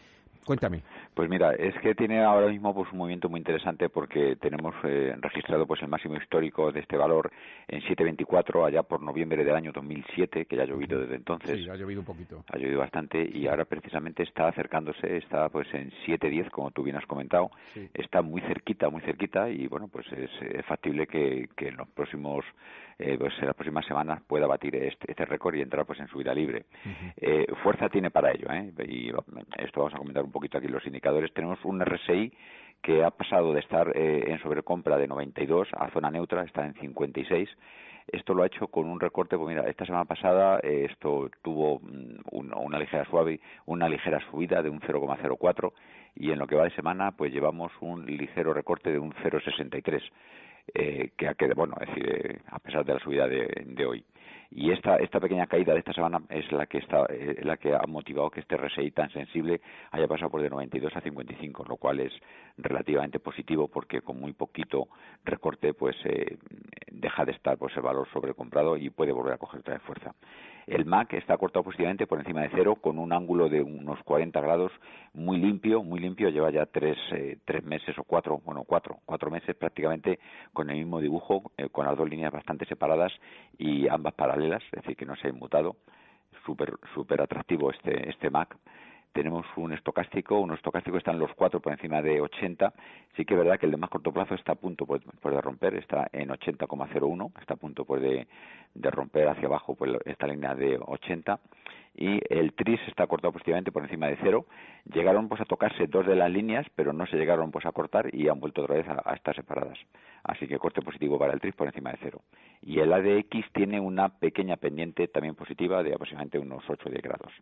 [0.45, 0.83] Cuéntame.
[1.15, 5.15] Pues mira, es que tiene ahora mismo pues un movimiento muy interesante porque tenemos eh,
[5.21, 7.31] registrado pues el máximo histórico de este valor
[7.69, 11.59] en 7.24 allá por noviembre del año 2007, que ya ha llovido desde entonces.
[11.59, 12.45] Sí, ha llovido un poquito.
[12.51, 16.97] Ha llovido bastante y ahora precisamente está acercándose, está pues en 7.10 como tú bien
[16.97, 17.51] has comentado,
[17.95, 20.31] está muy cerquita, muy cerquita y bueno, pues es,
[20.67, 22.45] factible que, que en los próximos
[23.03, 26.09] eh, pues en las próximas semanas pueda batir este, este récord y entrar pues en
[26.09, 26.67] subida libre.
[27.17, 28.71] eh, fuerza tiene para ello, ¿eh?
[28.87, 29.09] y
[29.57, 31.33] esto vamos a comentar un poquito aquí los indicadores.
[31.33, 32.33] Tenemos un RSI
[32.83, 36.75] que ha pasado de estar eh, en sobrecompra de 92 a zona neutra, está en
[36.75, 37.49] 56
[38.13, 41.79] esto lo ha hecho con un recorte, pues mira, esta semana pasada eh, esto tuvo
[41.79, 45.73] mm, una, una, ligera suave, una ligera subida de un 0,04
[46.17, 50.03] y en lo que va de semana pues llevamos un ligero recorte de un 0,63
[50.75, 54.05] eh, que ha quedado, bueno, es decir, eh, a pesar de la subida de, hoy.
[54.53, 57.73] Y esta, esta pequeña caída de esta semana es la que está, eh, la que
[57.73, 59.61] ha motivado que este RSI tan sensible
[59.93, 62.13] haya pasado por de 92 a 55, lo cual es
[62.59, 64.89] relativamente positivo porque con muy poquito
[65.25, 66.37] recorte pues eh,
[66.91, 70.15] deja de estar pues el valor sobrecomprado y puede volver a coger otra vez fuerza.
[70.67, 74.41] El MAC está cortado positivamente por encima de cero con un ángulo de unos 40
[74.41, 74.73] grados
[75.15, 76.29] muy limpio, muy limpio.
[76.29, 80.19] Lleva ya tres, eh, tres meses o cuatro, bueno, cuatro, cuatro meses prácticamente
[80.53, 83.13] con el mismo dibujo, eh, con las dos líneas bastante separadas
[83.59, 85.77] y ambas paralelas, es decir, que no se ha inmutado.
[86.47, 88.57] Súper, súper atractivo este, este MAC
[89.13, 92.73] tenemos un estocástico, un estocástico están los cuatro por encima de 80,
[93.17, 95.35] sí que es verdad que el de más corto plazo está a punto pues, pues
[95.35, 98.27] de romper, está en 80,01, está a punto pues de,
[98.75, 101.41] de romper hacia abajo pues, esta línea de 80
[101.95, 104.47] y el TRIS está cortado positivamente por encima de cero.
[104.93, 108.15] Llegaron pues a tocarse dos de las líneas, pero no se llegaron pues a cortar
[108.15, 109.79] y han vuelto otra vez a, estar separadas.
[110.23, 112.23] Así que corte positivo para el TRIS por encima de cero.
[112.63, 117.03] Y el ADX tiene una pequeña pendiente también positiva de aproximadamente unos 8 o 10
[117.03, 117.33] grados.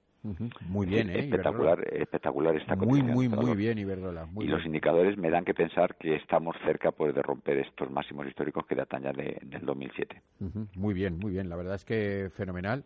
[0.69, 1.21] Muy bien, ¿eh?
[1.21, 4.29] Espectacular, espectacular esta Muy, muy, muy bien, Iberdrola.
[4.41, 8.27] y los indicadores me dan que pensar que estamos cerca pues de romper estos máximos
[8.27, 10.23] históricos que datan ya de, del 2007.
[10.75, 11.49] Muy bien, muy bien.
[11.49, 12.85] La verdad es que fenomenal.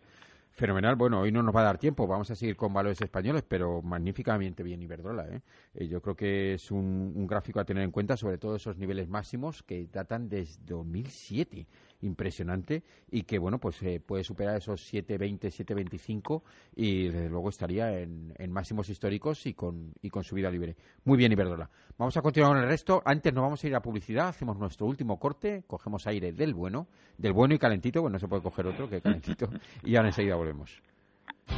[0.53, 0.97] Fenomenal.
[0.97, 2.07] Bueno, hoy no nos va a dar tiempo.
[2.07, 5.27] Vamos a seguir con valores españoles, pero magníficamente bien Iberdrola.
[5.29, 5.41] ¿eh?
[5.75, 8.77] eh yo creo que es un, un, gráfico a tener en cuenta, sobre todo esos
[8.77, 11.67] niveles máximos que datan desde 2007
[12.03, 16.43] impresionante y que, bueno, pues eh, puede superar esos 7.20, 7.25
[16.77, 20.77] y desde luego estaría en, máximos históricos y con, y con subida libre.
[21.05, 21.71] Muy bien, Iberdrola.
[21.97, 23.03] Vamos a continuar con el resto.
[23.05, 26.89] Antes nos vamos a ir a publicidad, hacemos nuestro último corte, cogemos aire del bueno,
[27.17, 29.49] del bueno y calentito, bueno, no se puede coger otro que calentito,
[29.85, 30.92] y ahora enseguida volvemos.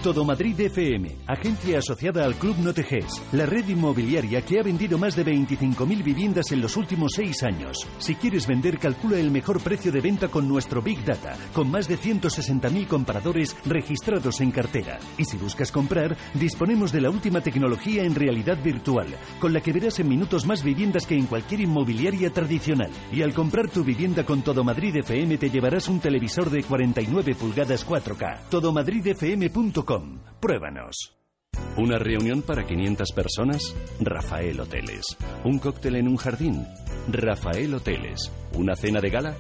[0.05, 5.17] Todo Madrid FM, agencia asociada al Club Noteges, la red inmobiliaria que ha vendido más
[5.17, 7.87] de 25.000 viviendas en los últimos seis años.
[7.97, 11.89] Si quieres vender, calcula el mejor precio de venta con nuestro Big Data, con más
[11.89, 14.99] de 160.000 compradores registrados en cartera.
[15.17, 19.07] Y si buscas comprar, disponemos de la última tecnología en realidad virtual,
[19.41, 22.91] con la que verás en minutos más viviendas que en cualquier inmobiliaria tradicional.
[23.11, 27.35] Y al comprar tu vivienda con Todo Madrid FM te llevarás un televisor de 49
[27.37, 28.51] pulgadas 4K.
[28.51, 29.84] Todomadridfm.com
[30.41, 31.15] Pruébanos.
[31.77, 33.77] ¿Una reunión para 500 personas?
[34.01, 35.05] Rafael Hoteles.
[35.45, 36.67] ¿Un cóctel en un jardín?
[37.09, 38.33] Rafael Hoteles.
[38.55, 39.37] ¿Una cena de gala?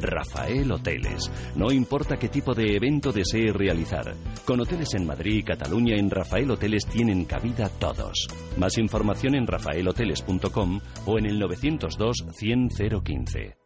[0.00, 1.32] Rafael Hoteles.
[1.56, 4.14] No importa qué tipo de evento desee realizar.
[4.44, 8.28] Con hoteles en Madrid y Cataluña en Rafael Hoteles tienen cabida todos.
[8.56, 12.68] Más información en rafaelhoteles.com o en el 902 100
[13.02, 13.56] 015.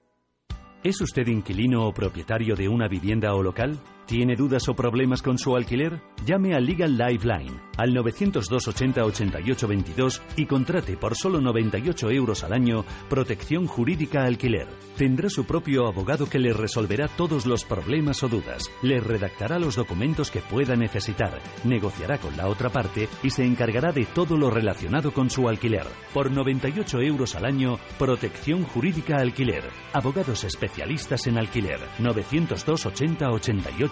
[0.83, 3.79] ¿Es usted inquilino o propietario de una vivienda o local?
[4.07, 6.03] ¿Tiene dudas o problemas con su alquiler?
[6.27, 12.45] Llame a Legal Lifeline al 902 80 88 22 y contrate por solo 98 euros
[12.45, 14.69] al año protección jurídica alquiler.
[14.97, 19.77] Tendrá su propio abogado que le resolverá todos los problemas o dudas, le redactará los
[19.77, 24.51] documentos que pueda necesitar, negociará con la otra parte y se encargará de todo lo
[24.51, 25.87] relacionado con su alquiler.
[26.13, 29.65] Por 98 euros al año, protección jurídica alquiler.
[29.93, 31.81] Abogados especialistas en alquiler.
[31.99, 33.92] 902 80 88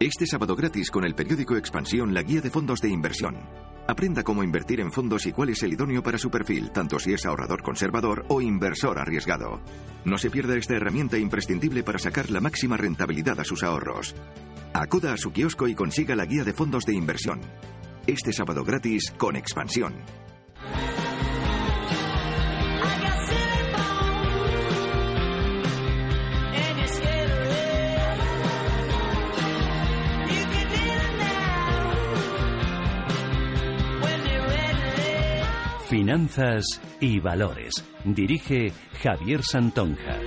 [0.00, 3.36] este sábado gratis con el periódico Expansión, la guía de fondos de inversión.
[3.86, 7.12] Aprenda cómo invertir en fondos y cuál es el idóneo para su perfil, tanto si
[7.12, 9.60] es ahorrador conservador o inversor arriesgado.
[10.04, 14.16] No se pierda esta herramienta imprescindible para sacar la máxima rentabilidad a sus ahorros.
[14.72, 17.40] Acuda a su kiosco y consiga la guía de fondos de inversión.
[18.08, 19.94] Este sábado gratis con Expansión.
[35.92, 37.74] Finanzas y Valores.
[38.02, 38.72] Dirige
[39.02, 40.18] Javier Santonja.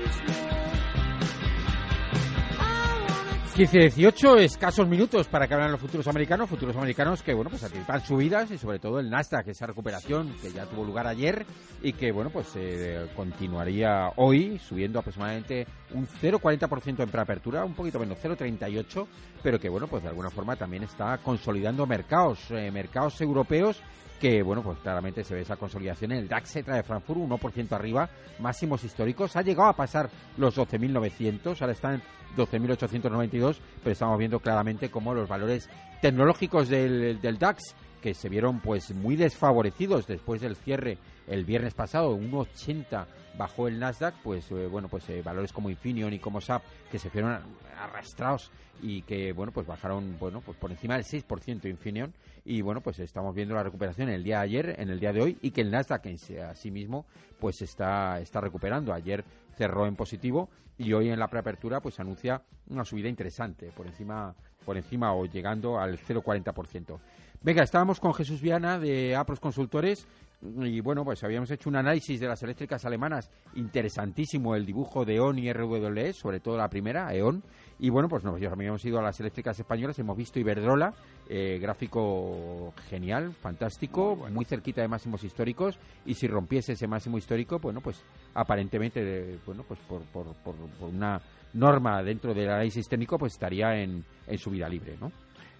[3.56, 8.00] 15-18, escasos minutos para que hablen los futuros americanos, futuros americanos que, bueno, pues anticipan
[8.06, 11.48] subidas y sobre todo el Nasdaq, esa recuperación que ya tuvo lugar ayer
[11.82, 17.98] y que, bueno, pues eh, continuaría hoy subiendo aproximadamente un 0,40% en preapertura, un poquito
[17.98, 19.08] menos, 0,38,
[19.42, 23.82] pero que, bueno, pues de alguna forma también está consolidando mercados, eh, mercados europeos
[24.20, 28.10] que bueno, pues claramente se ve esa consolidación en el DAX de Frankfurt, 1% arriba,
[28.40, 32.02] máximos históricos, ha llegado a pasar los 12.900, ahora están
[32.38, 35.70] 12.892, pero estamos viendo claramente cómo los valores
[36.02, 40.98] tecnológicos del, del DAX que se vieron pues muy desfavorecidos después del cierre
[41.28, 43.08] el viernes pasado, un 80
[43.38, 47.00] bajó el Nasdaq, pues eh, bueno, pues eh, valores como Infineon y como SAP que
[47.00, 47.40] se fueron
[47.78, 48.52] arrastrados
[48.82, 52.14] y que bueno, pues bajaron bueno, pues por encima del 6% Infineon
[52.44, 55.14] y bueno, pues estamos viendo la recuperación en el día de ayer, en el día
[55.14, 57.06] de hoy y que el Nasdaq en sí mismo
[57.40, 58.94] pues está está recuperando.
[58.94, 59.24] Ayer
[59.58, 64.36] cerró en positivo y hoy en la preapertura pues anuncia una subida interesante por encima
[64.66, 67.00] por encima o llegando al 0,40%.
[67.42, 70.08] Venga, estábamos con Jesús Viana de APROS Consultores
[70.42, 75.16] y bueno, pues habíamos hecho un análisis de las eléctricas alemanas interesantísimo, el dibujo de
[75.16, 77.44] E.ON y RWE, sobre todo la primera, E.ON.
[77.78, 80.94] Y bueno, pues nos habíamos ido a las eléctricas españolas, hemos visto Iberdrola,
[81.30, 85.78] eh, gráfico genial, fantástico, muy, cerquita de máximos históricos.
[86.06, 88.04] Y si rompiese ese máximo histórico, bueno, pues
[88.34, 91.20] aparentemente, bueno, pues por, por, por, una
[91.54, 95.12] norma dentro del análisis técnico, pues estaría en, en subida libre, ¿no?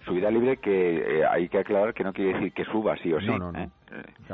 [0.06, 3.20] subida libre que eh, hay que aclarar que no quiere decir que suba sí o
[3.20, 3.26] sí.
[3.26, 3.68] ¿eh?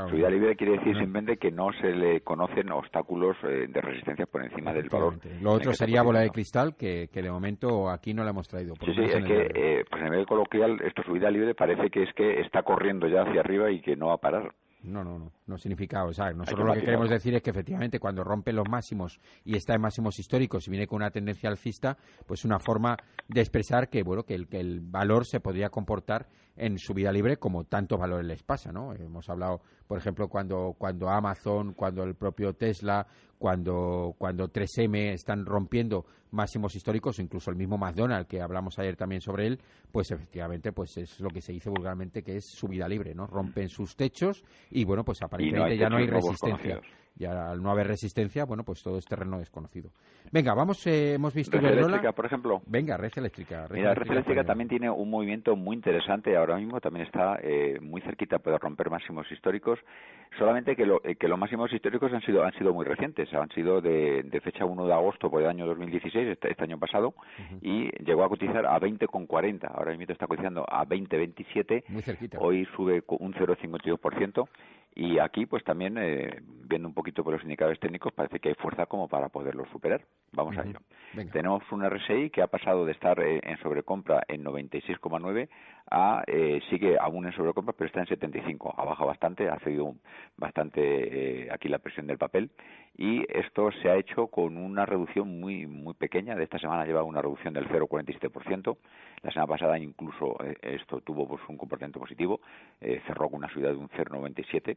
[0.09, 4.43] Subida libre quiere decir simplemente que no se le conocen obstáculos eh, de resistencia por
[4.45, 5.19] encima del valor.
[5.41, 8.75] Lo otro sería bola de cristal que, que, de momento aquí no la hemos traído.
[8.77, 12.41] sí, sí, es que pues a nivel coloquial esto subida libre parece que es que
[12.41, 14.55] está corriendo ya hacia arriba y que no va a parar.
[14.83, 18.01] No, no, no, no significa, o sea, nosotros lo que queremos decir es que efectivamente
[18.01, 21.97] cuando rompe los máximos y está en máximos históricos y viene con una tendencia alcista,
[22.27, 22.97] pues una forma
[23.29, 26.27] de expresar que, bueno, que el, que el valor se podría comportar
[26.57, 28.93] en su vida libre como tantos valores les pasa, ¿no?
[28.93, 33.07] Hemos hablado, por ejemplo, cuando, cuando Amazon, cuando el propio Tesla,
[33.39, 39.21] cuando, cuando 3M están rompiendo máximos históricos, incluso el mismo McDonald's, que hablamos ayer también
[39.21, 42.89] sobre él, pues efectivamente pues es lo que se dice vulgarmente que es su vida
[42.89, 43.27] libre, ¿no?
[43.27, 46.81] Rompen sus techos y bueno, pues aparentemente ya no hay resistencia
[47.19, 49.91] y al no haber resistencia, bueno, pues todo es terreno desconocido.
[50.31, 52.63] Venga, vamos, eh, hemos visto red eléctrica, por ejemplo.
[52.67, 53.67] Venga, red eléctrica.
[53.67, 57.79] Red Mira, red eléctrica también tiene un movimiento muy interesante ahora mismo, también está eh,
[57.81, 59.79] muy cerquita, puede romper máximos históricos,
[60.39, 63.51] solamente que, lo, eh, que los máximos históricos han sido han sido muy recientes, han
[63.51, 67.15] sido de, fecha 1 de agosto por el año 2016, este, este año pasado,
[67.61, 72.39] y llegó a cotizar a 20,40, ahora mismo está cotizando a 20,27, muy cerquita.
[72.41, 74.49] hoy sube un 0,52%,
[74.95, 78.55] y aquí, pues también, eh, viendo un poquito por los indicadores técnicos, parece que hay
[78.57, 80.03] fuerza como para poderlo superar.
[80.33, 80.81] Vamos a ello.
[81.33, 85.49] Tenemos un RSI que ha pasado de estar eh, en sobrecompra en 96,9
[85.91, 88.75] a, eh, sigue aún en sobrecompra, pero está en 75.
[88.77, 89.95] Ha bajado bastante, ha cedido
[90.37, 92.51] bastante aquí la presión del papel.
[92.97, 96.35] Y esto se ha hecho con una reducción muy, muy pequeña.
[96.35, 98.77] De esta semana lleva una reducción del 0,47%.
[99.23, 102.41] La semana pasada incluso esto tuvo pues, un comportamiento positivo.
[102.81, 104.77] cerró con una subida de un 0,97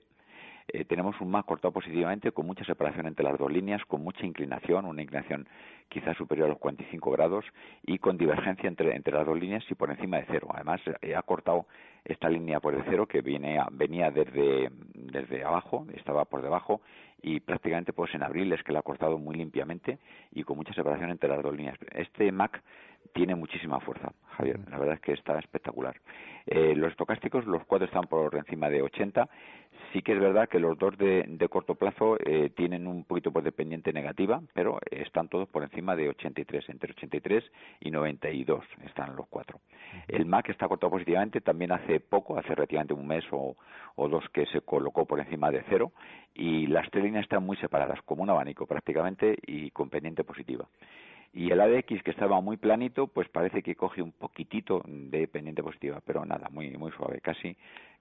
[0.68, 4.26] eh, tenemos un MAC cortado positivamente con mucha separación entre las dos líneas, con mucha
[4.26, 5.48] inclinación, una inclinación
[5.90, 7.46] quizás superior a los 45 grados
[7.84, 10.48] y con divergencia entre, las dos líneas y por encima de cero.
[10.52, 11.68] Además, eh, ha cortado
[12.04, 16.82] esta línea por el cero que viene venía desde, desde abajo, estaba por debajo
[17.22, 20.00] y prácticamente pues en abril es que la ha cortado muy limpiamente
[20.32, 21.78] y con mucha separación entre las dos líneas.
[21.92, 22.62] Este MAC
[23.16, 24.60] tiene muchísima fuerza, Javier.
[24.70, 25.96] La verdad es que está espectacular.
[26.48, 29.30] Eh, los estocásticos, los cuatro están por encima de 80.
[29.94, 33.42] Sí que es verdad que los dos de, corto plazo eh, tienen un poquito por
[33.42, 37.44] dependiente negativa, pero están todos por encima de 83, entre 83
[37.80, 39.62] y 92 están los cuatro.
[40.10, 43.56] El MAC está cortado positivamente también hace poco, hace relativamente un mes o,
[43.96, 45.94] o dos que se colocó por encima de cero
[46.34, 50.68] y las tres líneas están muy separadas, como un abanico prácticamente y con pendiente positiva
[51.36, 55.62] y el ADX que estaba muy planito pues parece que coge un poquitito de pendiente
[55.62, 57.56] positiva pero nada muy muy suave casi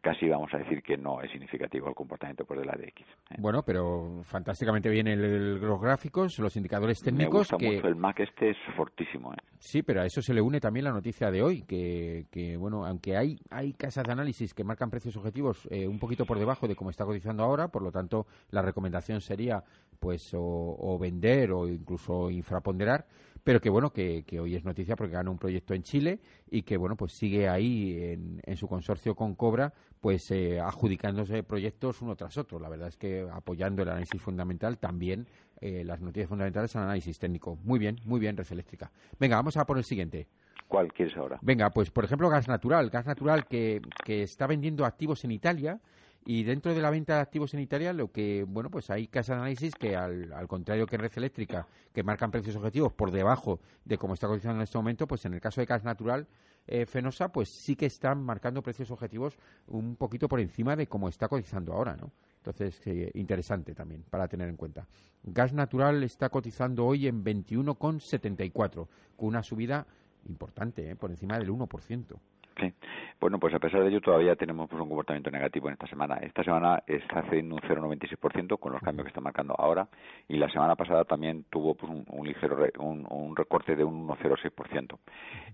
[0.05, 3.37] casi vamos a decir que no es significativo el comportamiento por del ADX ¿eh?
[3.39, 8.21] bueno pero fantásticamente bien el, los gráficos los indicadores técnicos Me gusta mucho el MAC
[8.21, 9.39] este es fortísimo ¿eh?
[9.59, 12.85] sí pero a eso se le une también la noticia de hoy que, que bueno
[12.85, 16.69] aunque hay hay casas de análisis que marcan precios objetivos eh, un poquito por debajo
[16.69, 19.65] de cómo está cotizando ahora por lo tanto la recomendación sería
[20.05, 23.07] pues o, vender o incluso infraponderar,
[23.45, 26.19] pero que bueno, que, hoy es noticia porque gana un proyecto en Chile
[26.51, 32.01] y que bueno, pues sigue ahí en, su consorcio con Cobra, pues eh, adjudicándose proyectos
[32.01, 32.59] uno tras otro.
[32.59, 35.29] La verdad es que apoyando el análisis fundamental también
[35.61, 37.59] eh, las noticias fundamentales al análisis técnico.
[37.63, 38.91] Muy bien, muy bien, Red Eléctrica.
[39.21, 40.27] Venga, vamos a por el siguiente.
[40.67, 41.39] ¿Cuál quieres ahora?
[41.43, 45.81] Venga, pues por ejemplo gas natural, gas natural que, que está vendiendo activos en Italia
[46.25, 49.37] y dentro de la venta de activos en Italia, lo que, bueno, pues hay casas
[49.37, 53.61] de análisis que, al, al, contrario que Red Eléctrica, que marcan precios objetivos por debajo
[53.85, 56.27] de cómo está cotizando en este momento, pues en el caso de gas natural,
[56.67, 61.09] eh, Fenosa, pues sí que están marcando precios objetivos un poquito por encima de cómo
[61.09, 62.11] está cotizando ahora, ¿no?
[62.39, 64.87] Entonces, eh, interesante también para tener en cuenta.
[65.23, 69.87] Gas natural está cotizando hoy en 21,74, con una subida
[70.27, 70.97] importante, ¿eh?
[70.97, 72.19] por encima del 1%.
[72.61, 72.73] Sí.
[73.21, 76.17] Bueno, pues a pesar de ello todavía tenemos pues, un comportamiento negativo en esta semana.
[76.17, 79.89] Esta semana está cediendo un 0,96% con los cambios que está marcando ahora
[80.29, 83.83] y la semana pasada también tuvo pues, un, un, ligero re, un, un, recorte de
[83.83, 84.99] un 1,06%.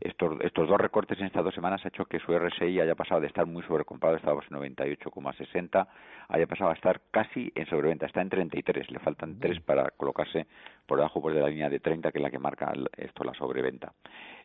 [0.00, 3.20] Estos, estos dos recortes en estas dos semanas ha hecho que su RSI haya pasado
[3.20, 5.86] de estar muy sobrecomprado, estaba en 98,60,
[6.28, 10.46] haya pasado a estar casi en sobreventa, está en 33, le faltan 3 para colocarse
[10.90, 13.32] por debajo pues, de la línea de 30, que es la que marca esto la
[13.34, 13.92] sobreventa.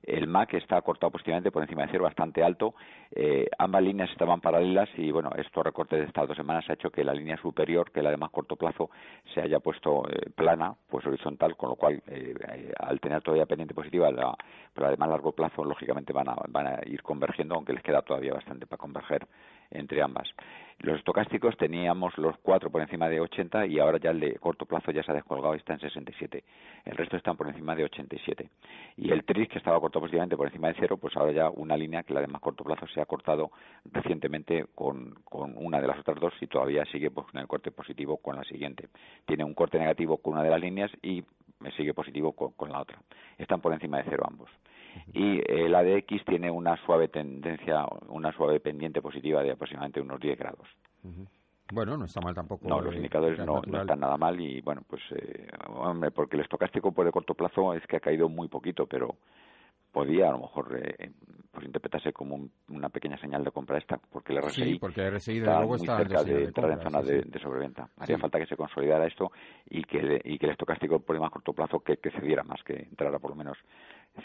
[0.03, 2.75] El MAC está cortado positivamente por encima de cero, bastante alto.
[3.09, 6.91] Eh, ambas líneas estaban paralelas y, bueno, estos recortes de estas dos semanas ha hecho
[6.91, 8.91] que la línea superior, que es la de más corto plazo,
[9.33, 12.35] se haya puesto eh, plana, pues horizontal, con lo cual, eh,
[12.77, 14.37] al tener todavía pendiente positiva, la,
[14.71, 17.81] pero la de más largo plazo, lógicamente, van a, van a ir convergiendo, aunque les
[17.81, 19.25] queda todavía bastante para converger
[19.71, 20.27] entre ambas.
[20.79, 24.65] Los estocásticos teníamos los cuatro por encima de 80 y ahora ya el de corto
[24.65, 26.43] plazo ya se ha descolgado y está en 67.
[26.83, 28.49] El resto están por encima de 87.
[28.97, 31.77] Y el TRIS, que estaba corto positivamente por encima de cero, pues ahora ya una
[31.77, 33.51] línea que la de más corto plazo se ha cortado
[33.85, 38.17] recientemente con, una de las otras dos y todavía sigue pues, con el corte positivo
[38.17, 38.89] con la siguiente.
[39.25, 41.23] Tiene un corte negativo con una de las líneas y
[41.77, 42.99] sigue positivo con, con la otra.
[43.37, 44.49] Están por encima de cero ambos
[45.13, 50.37] y el ADX tiene una suave tendencia, una suave pendiente positiva de aproximadamente unos 10
[50.37, 50.67] grados.
[51.71, 52.67] Bueno, no está mal tampoco.
[52.67, 56.43] No, los indicadores no, no, están nada mal y bueno, pues eh, hombre, porque el
[56.43, 59.15] estocástico por de corto plazo es que ha caído muy poquito, pero
[59.91, 61.11] podía a lo mejor eh,
[61.51, 65.01] pues interpretarse como un, una pequeña señal de compra esta, porque el RSI, sí, porque
[65.07, 67.29] el RSI está luego muy está cerca de, de entrar en zona sí, de, sí.
[67.29, 67.89] de sobreventa.
[67.97, 69.31] Haría falta que se consolidara esto
[69.69, 72.43] y que, el- y que el estocástico por el más corto plazo que, que cediera
[72.43, 73.57] más, que entrara por lo menos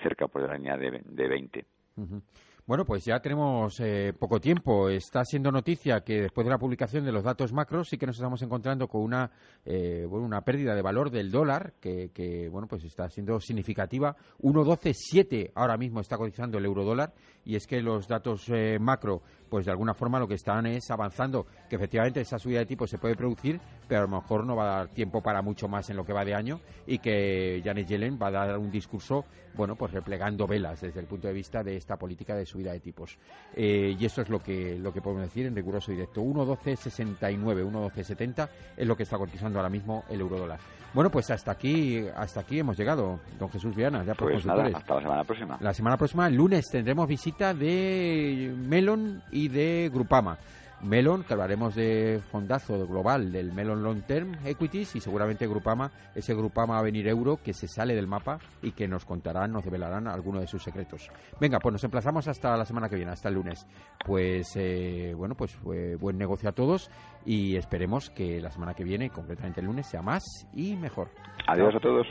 [0.02, 1.66] cerca por la línea de, de 20.
[1.96, 2.22] Ujú.
[2.70, 4.88] Bueno, pues ya tenemos eh, poco tiempo.
[4.88, 8.14] Está siendo noticia que después de la publicación de los datos macros sí que nos
[8.14, 9.28] estamos encontrando con una,
[9.64, 14.14] eh, bueno, una pérdida de valor del dólar que, que, bueno, pues está siendo significativa.
[14.40, 17.12] 1.12.7 ahora mismo está cotizando el euro dólar
[17.44, 20.90] y es que los datos eh, macro, pues de alguna forma lo que están es
[20.90, 24.56] avanzando, que efectivamente esa subida de tipo se puede producir, pero a lo mejor no
[24.56, 27.60] va a dar tiempo para mucho más en lo que va de año y que
[27.64, 29.24] Janet Yellen va a dar un discurso,
[29.54, 32.80] bueno, pues replegando velas desde el punto de vista de esta política de subida de
[32.80, 33.18] tipos.
[33.54, 36.22] Eh, y eso es lo que, lo que podemos decir en riguroso directo.
[36.22, 37.38] 1.1269,
[37.70, 40.60] 1.1270 es lo que está cotizando ahora mismo el euro dólar.
[40.92, 44.66] Bueno, pues hasta aquí, hasta aquí hemos llegado, don Jesús Viana, ya por Pues nada,
[44.74, 45.58] hasta la semana próxima.
[45.60, 50.38] La semana próxima, el lunes, tendremos visita de Melon y de Grupama.
[50.82, 56.34] Melon, que hablaremos de fondazo global del Melon Long Term Equities y seguramente Grupama, ese
[56.34, 60.08] Grupama a venir euro que se sale del mapa y que nos contarán, nos develarán
[60.08, 61.10] algunos de sus secretos.
[61.38, 63.66] Venga, pues nos emplazamos hasta la semana que viene, hasta el lunes.
[64.04, 66.90] Pues eh, bueno, pues fue buen negocio a todos
[67.26, 70.24] y esperemos que la semana que viene, concretamente el lunes, sea más
[70.54, 71.10] y mejor.
[71.46, 72.06] Adiós a todos.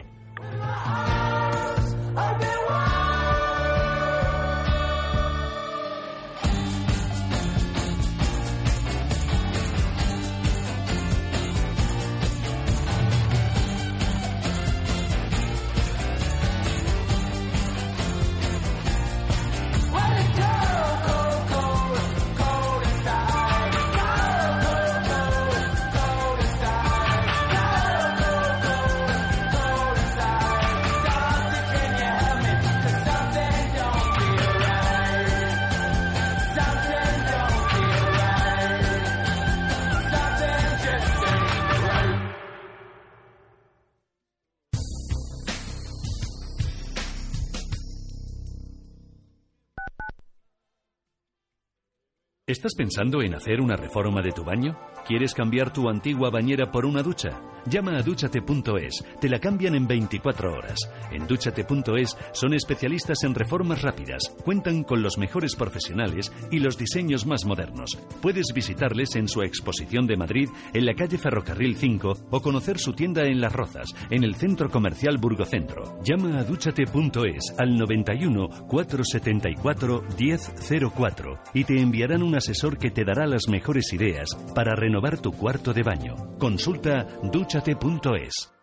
[52.60, 54.78] ¿Estás pensando en hacer una reforma de tu baño?
[55.10, 57.42] ¿Quieres cambiar tu antigua bañera por una ducha?
[57.66, 60.78] Llama a dúchate.es, te la cambian en 24 horas.
[61.12, 67.26] En dúchate.es son especialistas en reformas rápidas, cuentan con los mejores profesionales y los diseños
[67.26, 67.98] más modernos.
[68.22, 72.94] Puedes visitarles en su exposición de Madrid, en la calle Ferrocarril 5 o conocer su
[72.94, 76.00] tienda en Las Rozas, en el centro comercial Burgocentro.
[76.04, 83.26] Llama a dúchate.es al 91 474 1004 y te enviarán un asesor que te dará
[83.26, 86.38] las mejores ideas para renovar tu cuarto de baño.
[86.38, 88.59] Consulta dúchate.es.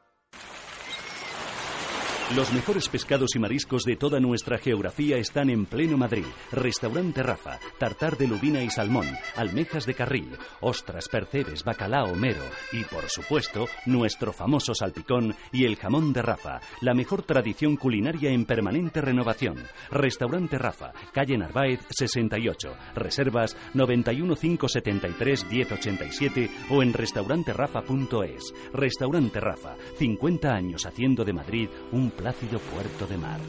[2.35, 6.25] Los mejores pescados y mariscos de toda nuestra geografía están en pleno Madrid.
[6.51, 9.07] Restaurante Rafa, tartar de lubina y salmón,
[9.37, 15.77] almejas de carril, ostras, percebes, bacalao, mero y, por supuesto, nuestro famoso salpicón y el
[15.77, 19.59] jamón de Rafa, la mejor tradición culinaria en permanente renovación.
[19.93, 28.53] Restaurante Rafa, calle Narváez 68, reservas 91573 1087 o en restauranterafa.es.
[28.73, 33.41] Restaurante Rafa, 50 años haciendo de Madrid un plácido puerto de mar.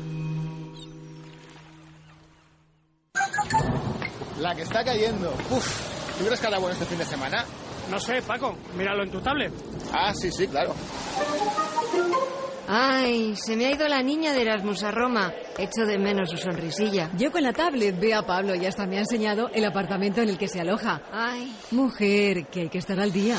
[4.39, 5.34] La que está cayendo.
[5.49, 7.45] Uf, ¿tú crees que hará bueno este fin de semana?
[7.89, 9.51] No sé, Paco, míralo en tu tablet.
[9.91, 10.76] Ah, sí, sí, claro.
[12.68, 15.32] Ay, se me ha ido la niña de Erasmus a Roma.
[15.57, 17.09] Echo de menos su sonrisilla.
[17.18, 20.30] Yo con la tablet veo a Pablo y hasta me ha enseñado el apartamento en
[20.30, 21.01] el que se aloja.
[21.13, 21.55] Ay.
[21.72, 23.38] Mujer, que hay que estar al día.